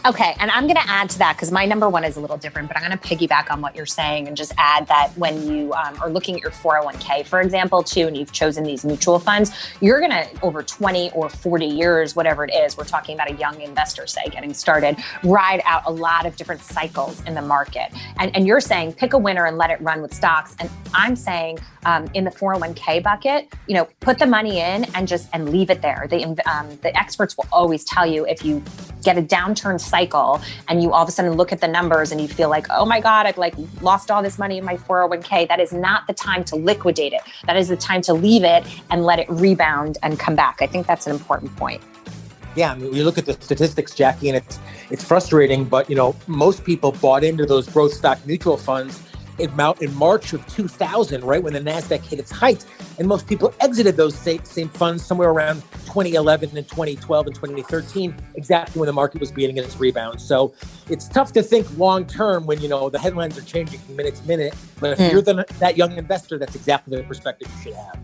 Okay, 0.04 0.34
and 0.40 0.50
I'm 0.50 0.64
going 0.64 0.76
to 0.76 0.88
add 0.88 1.10
to 1.10 1.18
that 1.18 1.36
because 1.36 1.52
my 1.52 1.64
number 1.64 1.88
one 1.88 2.02
is 2.02 2.16
a 2.16 2.20
little 2.20 2.36
different, 2.36 2.66
but 2.66 2.76
I'm 2.76 2.84
going 2.84 2.98
to 2.98 3.08
piggyback 3.08 3.52
on 3.52 3.60
what 3.60 3.76
you're 3.76 3.86
saying 3.86 4.26
and 4.26 4.36
just 4.36 4.52
add 4.58 4.88
that 4.88 5.16
when 5.16 5.46
you 5.46 5.72
um, 5.74 5.96
are 6.00 6.10
looking 6.10 6.34
at 6.34 6.40
your 6.40 6.50
401k, 6.50 7.24
for 7.24 7.40
example, 7.40 7.84
too, 7.84 8.08
and 8.08 8.16
you've 8.16 8.32
chosen 8.32 8.64
these 8.64 8.84
mutual 8.84 9.20
funds, 9.20 9.52
you're 9.80 10.00
going 10.00 10.10
to, 10.10 10.28
over 10.42 10.60
20 10.60 11.12
or 11.12 11.28
40 11.28 11.66
years, 11.66 12.16
whatever 12.16 12.44
it 12.44 12.52
is, 12.52 12.76
we're 12.76 12.82
talking 12.82 13.14
about 13.14 13.30
a 13.30 13.34
young 13.34 13.60
investor, 13.60 14.08
say, 14.08 14.24
getting 14.28 14.52
started, 14.52 14.96
ride 15.22 15.62
out 15.64 15.84
a 15.86 15.92
lot 15.92 16.26
of 16.26 16.34
different 16.34 16.62
cycles 16.62 17.22
in 17.22 17.34
the 17.34 17.42
market. 17.42 17.92
And, 18.18 18.34
and 18.34 18.44
you're 18.44 18.60
saying 18.60 18.94
pick 18.94 19.12
a 19.12 19.18
winner 19.18 19.46
and 19.46 19.56
let 19.56 19.70
it 19.70 19.80
run 19.80 20.02
with 20.02 20.12
stocks. 20.12 20.56
And 20.58 20.68
I'm 20.94 21.14
saying 21.14 21.60
um, 21.84 22.08
in 22.14 22.24
the 22.24 22.30
401k 22.30 23.04
bucket, 23.04 23.52
you 23.68 23.74
know, 23.76 23.88
put 24.00 24.18
the 24.18 24.26
money 24.26 24.58
in 24.58 24.84
and 24.96 25.06
just 25.06 25.28
and 25.32 25.50
leave 25.50 25.70
it 25.70 25.80
there. 25.80 26.08
The, 26.10 26.24
um, 26.50 26.76
the 26.82 26.96
experts 26.98 27.36
will 27.36 27.46
always 27.52 27.84
tell 27.84 28.04
you 28.04 28.26
if 28.26 28.44
you 28.44 28.64
get 29.02 29.18
a 29.18 29.22
downturn 29.22 29.80
cycle 29.92 30.40
and 30.68 30.82
you 30.82 30.92
all 30.92 31.02
of 31.02 31.08
a 31.08 31.12
sudden 31.12 31.32
look 31.40 31.52
at 31.52 31.60
the 31.60 31.68
numbers 31.68 32.12
and 32.12 32.20
you 32.20 32.28
feel 32.28 32.48
like, 32.48 32.66
oh 32.70 32.86
my 32.86 33.00
God, 33.00 33.26
I've 33.26 33.38
like 33.46 33.54
lost 33.82 34.10
all 34.10 34.22
this 34.22 34.38
money 34.38 34.56
in 34.58 34.64
my 34.64 34.76
401k. 34.76 35.48
That 35.48 35.60
is 35.60 35.72
not 35.72 36.06
the 36.06 36.14
time 36.14 36.42
to 36.50 36.56
liquidate 36.56 37.12
it. 37.12 37.22
That 37.46 37.56
is 37.56 37.68
the 37.68 37.76
time 37.76 38.00
to 38.08 38.14
leave 38.14 38.44
it 38.56 38.64
and 38.90 39.04
let 39.04 39.18
it 39.18 39.28
rebound 39.28 39.98
and 40.02 40.18
come 40.18 40.34
back. 40.34 40.62
I 40.62 40.66
think 40.66 40.86
that's 40.86 41.06
an 41.06 41.12
important 41.12 41.54
point. 41.56 41.82
Yeah, 42.54 42.72
I 42.72 42.74
mean, 42.74 42.94
you 42.94 43.04
look 43.04 43.18
at 43.18 43.26
the 43.26 43.34
statistics, 43.34 43.94
Jackie, 43.94 44.28
and 44.28 44.36
it's 44.36 44.58
it's 44.90 45.04
frustrating, 45.04 45.64
but 45.64 45.88
you 45.88 45.96
know, 45.96 46.14
most 46.26 46.64
people 46.64 46.92
bought 46.92 47.24
into 47.24 47.46
those 47.46 47.66
growth 47.66 47.94
stock 47.94 48.18
mutual 48.26 48.58
funds 48.58 49.02
in, 49.38 49.50
in 49.80 49.94
March 49.94 50.34
of 50.34 50.46
2000, 50.48 51.24
right 51.24 51.42
when 51.42 51.54
the 51.54 51.60
Nasdaq 51.60 52.02
hit 52.02 52.18
its 52.18 52.30
height, 52.30 52.64
and 52.98 53.08
most 53.08 53.26
people 53.26 53.54
exited 53.60 53.96
those 53.96 54.14
same 54.14 54.68
funds 54.68 55.04
somewhere 55.04 55.30
around 55.30 55.62
2011 55.92 56.56
and 56.56 56.66
2012 56.66 57.26
and 57.26 57.34
2013, 57.34 58.16
exactly 58.34 58.80
when 58.80 58.86
the 58.86 58.92
market 58.94 59.20
was 59.20 59.30
beginning 59.30 59.58
its 59.58 59.76
rebound. 59.76 60.18
So 60.18 60.54
it's 60.88 61.06
tough 61.06 61.34
to 61.34 61.42
think 61.42 61.66
long 61.76 62.06
term 62.06 62.46
when 62.46 62.62
you 62.62 62.68
know 62.68 62.88
the 62.88 62.98
headlines 62.98 63.36
are 63.36 63.42
changing 63.42 63.78
minute 63.94 64.14
to 64.14 64.26
minute. 64.26 64.54
But 64.80 64.92
if 64.92 64.98
mm. 64.98 65.12
you're 65.12 65.20
the, 65.20 65.44
that 65.58 65.76
young 65.76 65.92
investor, 65.98 66.38
that's 66.38 66.54
exactly 66.54 66.96
the 66.96 67.02
perspective 67.02 67.50
you 67.56 67.62
should 67.62 67.74
have. 67.74 67.98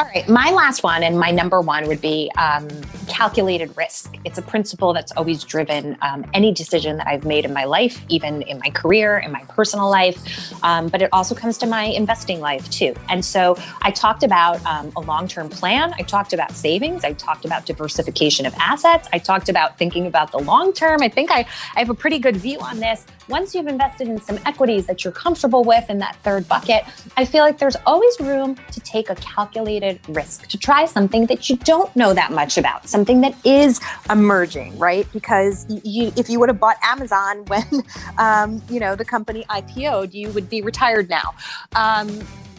All 0.00 0.06
right, 0.06 0.26
my 0.30 0.50
last 0.50 0.82
one 0.82 1.02
and 1.02 1.20
my 1.20 1.30
number 1.30 1.60
one 1.60 1.86
would 1.86 2.00
be 2.00 2.32
um, 2.38 2.66
calculated 3.06 3.76
risk. 3.76 4.14
It's 4.24 4.38
a 4.38 4.42
principle 4.42 4.94
that's 4.94 5.12
always 5.12 5.44
driven 5.44 5.98
um, 6.00 6.24
any 6.32 6.54
decision 6.54 6.96
that 6.96 7.06
I've 7.06 7.26
made 7.26 7.44
in 7.44 7.52
my 7.52 7.64
life, 7.64 8.02
even 8.08 8.40
in 8.40 8.60
my 8.60 8.70
career, 8.70 9.18
in 9.18 9.30
my 9.30 9.44
personal 9.50 9.90
life, 9.90 10.54
um, 10.64 10.88
but 10.88 11.02
it 11.02 11.10
also 11.12 11.34
comes 11.34 11.58
to 11.58 11.66
my 11.66 11.82
investing 11.82 12.40
life 12.40 12.70
too. 12.70 12.94
And 13.10 13.22
so 13.22 13.58
I 13.82 13.90
talked 13.90 14.22
about 14.22 14.64
um, 14.64 14.90
a 14.96 15.00
long 15.00 15.28
term 15.28 15.50
plan, 15.50 15.92
I 15.98 16.02
talked 16.02 16.32
about 16.32 16.52
savings, 16.52 17.04
I 17.04 17.12
talked 17.12 17.44
about 17.44 17.66
diversification 17.66 18.46
of 18.46 18.54
assets, 18.54 19.06
I 19.12 19.18
talked 19.18 19.50
about 19.50 19.76
thinking 19.76 20.06
about 20.06 20.32
the 20.32 20.38
long 20.38 20.72
term. 20.72 21.02
I 21.02 21.10
think 21.10 21.30
I, 21.30 21.40
I 21.76 21.78
have 21.78 21.90
a 21.90 21.94
pretty 21.94 22.18
good 22.18 22.38
view 22.38 22.58
on 22.60 22.80
this. 22.80 23.04
Once 23.30 23.54
you've 23.54 23.68
invested 23.68 24.08
in 24.08 24.20
some 24.20 24.38
equities 24.44 24.86
that 24.86 25.04
you're 25.04 25.12
comfortable 25.12 25.62
with 25.62 25.88
in 25.88 25.98
that 25.98 26.16
third 26.16 26.48
bucket, 26.48 26.82
I 27.16 27.24
feel 27.24 27.44
like 27.44 27.58
there's 27.58 27.76
always 27.86 28.18
room 28.18 28.56
to 28.72 28.80
take 28.80 29.08
a 29.08 29.14
calculated 29.14 30.00
risk 30.08 30.48
to 30.48 30.58
try 30.58 30.84
something 30.84 31.26
that 31.26 31.48
you 31.48 31.56
don't 31.56 31.94
know 31.94 32.12
that 32.12 32.32
much 32.32 32.58
about, 32.58 32.88
something 32.88 33.20
that 33.20 33.34
is 33.46 33.80
emerging, 34.10 34.76
right? 34.78 35.06
Because 35.12 35.64
you, 35.84 36.12
if 36.16 36.28
you 36.28 36.40
would 36.40 36.48
have 36.48 36.58
bought 36.58 36.76
Amazon 36.82 37.44
when, 37.46 37.84
um, 38.18 38.60
you 38.68 38.80
know, 38.80 38.96
the 38.96 39.04
company 39.04 39.44
IPO'd, 39.48 40.12
you 40.12 40.30
would 40.30 40.50
be 40.50 40.60
retired 40.60 41.08
now. 41.08 41.32
Um, 41.76 42.08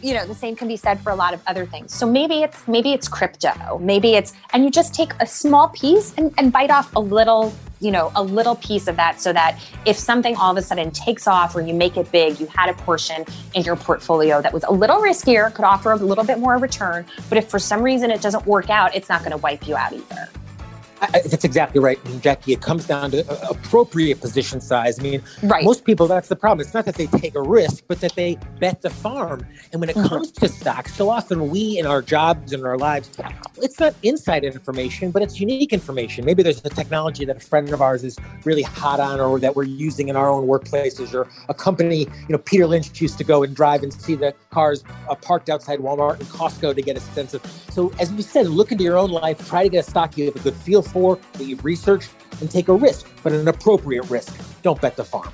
you 0.02 0.14
know 0.14 0.26
the 0.26 0.36
same 0.36 0.56
can 0.56 0.68
be 0.68 0.78
said 0.78 1.00
for 1.02 1.12
a 1.12 1.16
lot 1.16 1.34
of 1.34 1.42
other 1.48 1.66
things. 1.66 1.94
So 1.94 2.10
maybe 2.10 2.42
it's 2.42 2.68
maybe 2.68 2.94
it's 2.94 3.08
crypto. 3.08 3.78
Maybe 3.80 4.16
it's 4.16 4.34
and 4.54 4.64
you 4.64 4.72
just 4.72 4.94
take 4.94 5.14
a 5.20 5.26
small 5.26 5.70
piece 5.70 6.14
and, 6.18 6.34
and 6.38 6.52
bite 6.52 6.72
off 6.72 6.96
a 6.96 7.00
little 7.00 7.54
you 7.80 7.92
know 7.92 8.12
a 8.16 8.24
little 8.24 8.56
piece 8.56 8.88
of 8.88 8.96
that 8.96 9.20
so 9.20 9.34
that 9.34 9.60
if 9.86 9.98
something 9.98 10.36
all 10.36 10.52
of 10.52 10.58
a 10.58 10.62
sudden 10.62 10.92
takes 10.92 11.28
off 11.28 11.56
or 11.56 11.62
you 11.62 11.74
make 11.74 11.98
it 11.98 12.12
big 12.12 12.40
you 12.40 12.46
had 12.48 12.70
a 12.70 12.74
portion 12.74 13.26
in 13.56 13.64
your 13.64 13.76
portfolio 13.76 14.42
that 14.42 14.54
was 14.54 14.64
a 14.66 14.72
little 14.72 14.98
riskier 14.98 15.54
could 15.54 15.66
offer 15.66 15.92
a 15.92 15.96
little 15.96 16.24
bit 16.24 16.40
more 16.40 16.58
return. 16.58 17.06
But 17.30 17.38
if 17.38 17.50
for 17.50 17.60
some 17.60 17.82
reason 17.82 18.12
it 18.12 18.22
doesn't 18.22 18.46
work 18.46 18.70
out 18.70 18.96
it's 18.96 19.10
not 19.10 19.22
going 19.22 19.32
to 19.32 19.38
wipe 19.38 19.68
you 19.68 19.76
out 19.76 19.94
either 19.94 20.30
I, 21.02 21.22
that's 21.26 21.44
exactly 21.44 21.82
right, 21.82 22.00
Jackie. 22.22 22.54
It 22.54 22.62
comes 22.62 22.86
down 22.86 23.10
to 23.12 23.28
uh, 23.28 23.48
appropriate 23.50 24.22
position 24.22 24.62
size. 24.62 25.00
I 25.00 25.04
mean, 25.04 25.24
right. 25.42 25.64
most 25.64 25.84
people, 25.84 26.06
that's 26.08 26.28
the 26.28 26.36
problem. 26.36 26.64
It's 26.64 26.76
not 26.76 26.86
that 26.86 26.96
they 26.96 27.08
take 27.08 27.34
a 27.34 27.42
risk, 27.42 27.86
but 27.88 28.00
that 28.02 28.14
they 28.14 28.38
bet 28.60 28.84
the 28.84 28.92
farm. 28.92 29.46
And 29.72 29.82
when 29.82 29.90
it 29.90 29.96
mm-hmm. 29.96 30.08
comes 30.08 30.32
to 30.34 30.48
stocks, 30.48 30.94
so 30.94 31.10
often 31.10 31.50
we 31.50 31.80
in 31.80 31.88
our 31.88 32.04
jobs 32.04 32.54
and 32.54 32.64
our 32.66 32.78
lives, 32.78 33.10
it's 33.58 33.80
not 33.80 33.96
inside 34.04 34.44
information, 34.44 35.10
but 35.10 35.24
it's 35.24 35.40
unique 35.40 35.74
information. 35.74 36.24
Maybe 36.24 36.44
there's 36.44 36.64
a 36.64 36.70
technology 36.70 37.26
that 37.26 37.38
a 37.38 37.40
friend 37.40 37.70
of 37.70 37.82
ours 37.82 38.04
is 38.04 38.20
really 38.46 38.62
hot 38.62 39.00
on 39.00 39.20
or 39.20 39.40
that 39.40 39.56
we're 39.56 39.64
using 39.64 40.10
in 40.10 40.16
our 40.16 40.30
own 40.30 40.48
workplaces 40.48 41.16
or 41.16 41.28
a 41.50 41.54
company, 41.54 42.02
you 42.02 42.30
know, 42.30 42.38
Peter 42.38 42.68
Lynch 42.68 43.02
used 43.02 43.18
to 43.18 43.24
go 43.24 43.42
and 43.42 43.56
drive 43.56 43.82
and 43.82 43.92
see 43.92 44.14
the 44.14 44.36
cars 44.52 44.84
uh, 45.10 45.16
parked 45.16 45.50
outside 45.50 45.80
Walmart 45.80 46.20
and 46.20 46.28
Costco 46.28 46.76
to 46.76 46.82
get 46.82 46.96
a 46.96 47.00
sense 47.00 47.34
of. 47.34 47.44
So 47.72 47.92
as 48.00 48.14
we 48.14 48.22
said, 48.22 48.48
look 48.48 48.72
into 48.72 48.84
your 48.84 48.98
own 48.98 49.10
life, 49.10 49.48
try 49.48 49.64
to 49.64 49.70
get 49.70 49.88
a 49.88 49.90
stock 49.90 50.16
you 50.16 50.26
have 50.26 50.36
a 50.36 50.40
good 50.40 50.56
feel 50.56 50.82
for, 50.82 50.91
that 50.94 51.46
you've 51.46 51.64
researched, 51.64 52.12
and 52.40 52.50
take 52.50 52.68
a 52.68 52.74
risk, 52.74 53.08
but 53.24 53.34
an 53.34 53.48
appropriate 53.48 54.10
risk. 54.10 54.36
Don't 54.62 54.80
bet 54.82 54.96
the 54.96 55.04
farm. 55.04 55.32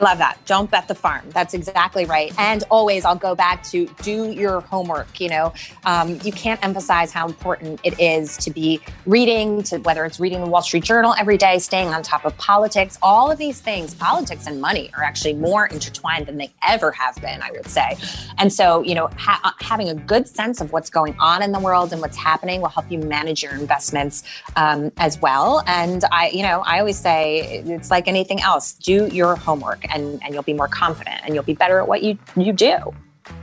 Love 0.00 0.18
that. 0.18 0.38
Don't 0.46 0.70
bet 0.70 0.86
the 0.86 0.94
farm. 0.94 1.24
That's 1.30 1.54
exactly 1.54 2.04
right. 2.04 2.32
And 2.38 2.62
always, 2.70 3.04
I'll 3.04 3.16
go 3.16 3.34
back 3.34 3.64
to 3.64 3.86
do 4.02 4.30
your 4.30 4.60
homework. 4.60 5.20
You 5.20 5.28
know, 5.28 5.52
um, 5.84 6.20
you 6.22 6.30
can't 6.30 6.62
emphasize 6.64 7.10
how 7.10 7.26
important 7.26 7.80
it 7.82 7.98
is 7.98 8.36
to 8.38 8.50
be 8.50 8.80
reading, 9.06 9.62
to 9.64 9.78
whether 9.78 10.04
it's 10.04 10.20
reading 10.20 10.40
the 10.40 10.48
Wall 10.48 10.62
Street 10.62 10.84
Journal 10.84 11.14
every 11.18 11.36
day, 11.36 11.58
staying 11.58 11.88
on 11.88 12.04
top 12.04 12.24
of 12.24 12.36
politics, 12.38 12.96
all 13.02 13.30
of 13.30 13.38
these 13.38 13.60
things. 13.60 13.94
Politics 13.94 14.46
and 14.46 14.60
money 14.60 14.90
are 14.96 15.02
actually 15.02 15.34
more 15.34 15.66
intertwined 15.66 16.26
than 16.26 16.36
they 16.36 16.52
ever 16.62 16.92
have 16.92 17.16
been, 17.16 17.42
I 17.42 17.50
would 17.50 17.66
say. 17.66 17.96
And 18.38 18.52
so, 18.52 18.82
you 18.82 18.94
know, 18.94 19.08
ha- 19.16 19.40
uh, 19.42 19.50
having 19.64 19.88
a 19.88 19.94
good 19.94 20.28
sense 20.28 20.60
of 20.60 20.72
what's 20.72 20.90
going 20.90 21.16
on 21.18 21.42
in 21.42 21.50
the 21.50 21.60
world 21.60 21.92
and 21.92 22.00
what's 22.00 22.16
happening 22.16 22.60
will 22.60 22.68
help 22.68 22.88
you 22.90 22.98
manage 22.98 23.42
your 23.42 23.54
investments 23.54 24.22
um, 24.54 24.92
as 24.98 25.20
well. 25.20 25.62
And 25.66 26.04
I, 26.12 26.28
you 26.28 26.42
know, 26.42 26.62
I 26.64 26.78
always 26.78 26.98
say 26.98 27.62
it's 27.66 27.90
like 27.90 28.06
anything 28.06 28.40
else: 28.40 28.74
do 28.74 29.08
your 29.08 29.34
homework 29.34 29.87
and, 29.92 30.22
and 30.22 30.34
you'll 30.34 30.42
be 30.42 30.54
more 30.54 30.68
confident 30.68 31.20
and 31.24 31.34
you'll 31.34 31.44
be 31.44 31.54
better 31.54 31.78
at 31.80 31.88
what 31.88 32.02
you, 32.02 32.18
you 32.36 32.52
do. 32.52 32.76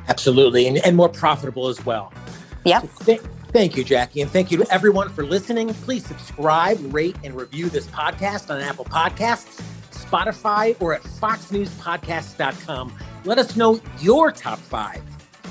Absolutely. 0.08 0.68
And, 0.68 0.78
and 0.86 0.96
more 0.96 1.10
profitable 1.10 1.68
as 1.68 1.86
well. 1.86 2.14
Yeah. 2.64 2.82
So 2.82 3.06
th- 3.06 3.22
thank 3.50 3.78
you, 3.78 3.84
Jackie. 3.84 4.22
And 4.22 4.32
thank 4.32 4.52
you 4.52 4.58
to 4.58 4.72
everyone 4.72 5.10
for 5.10 5.26
listening. 5.26 5.74
Please 5.74 6.06
subscribe, 6.06 6.78
rate, 6.94 7.16
and 7.24 7.36
review 7.36 7.70
this 7.70 7.88
podcast 7.88 8.54
on 8.54 8.62
Apple 8.62 8.86
Podcasts, 8.86 9.62
Spotify, 9.92 10.76
or 10.82 10.94
at 10.94 11.02
foxnewspodcast.com. 11.04 12.94
Let 13.26 13.40
us 13.40 13.56
know 13.56 13.80
your 14.00 14.32
top 14.32 14.60
five. 14.60 15.02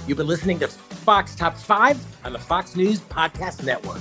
You've 0.06 0.18
been 0.18 0.26
listening 0.26 0.58
to 0.60 0.68
Fox 0.68 1.34
Top 1.34 1.56
5 1.56 2.24
on 2.24 2.32
the 2.32 2.38
Fox 2.38 2.76
News 2.76 3.00
Podcast 3.00 3.64
Network. 3.64 4.00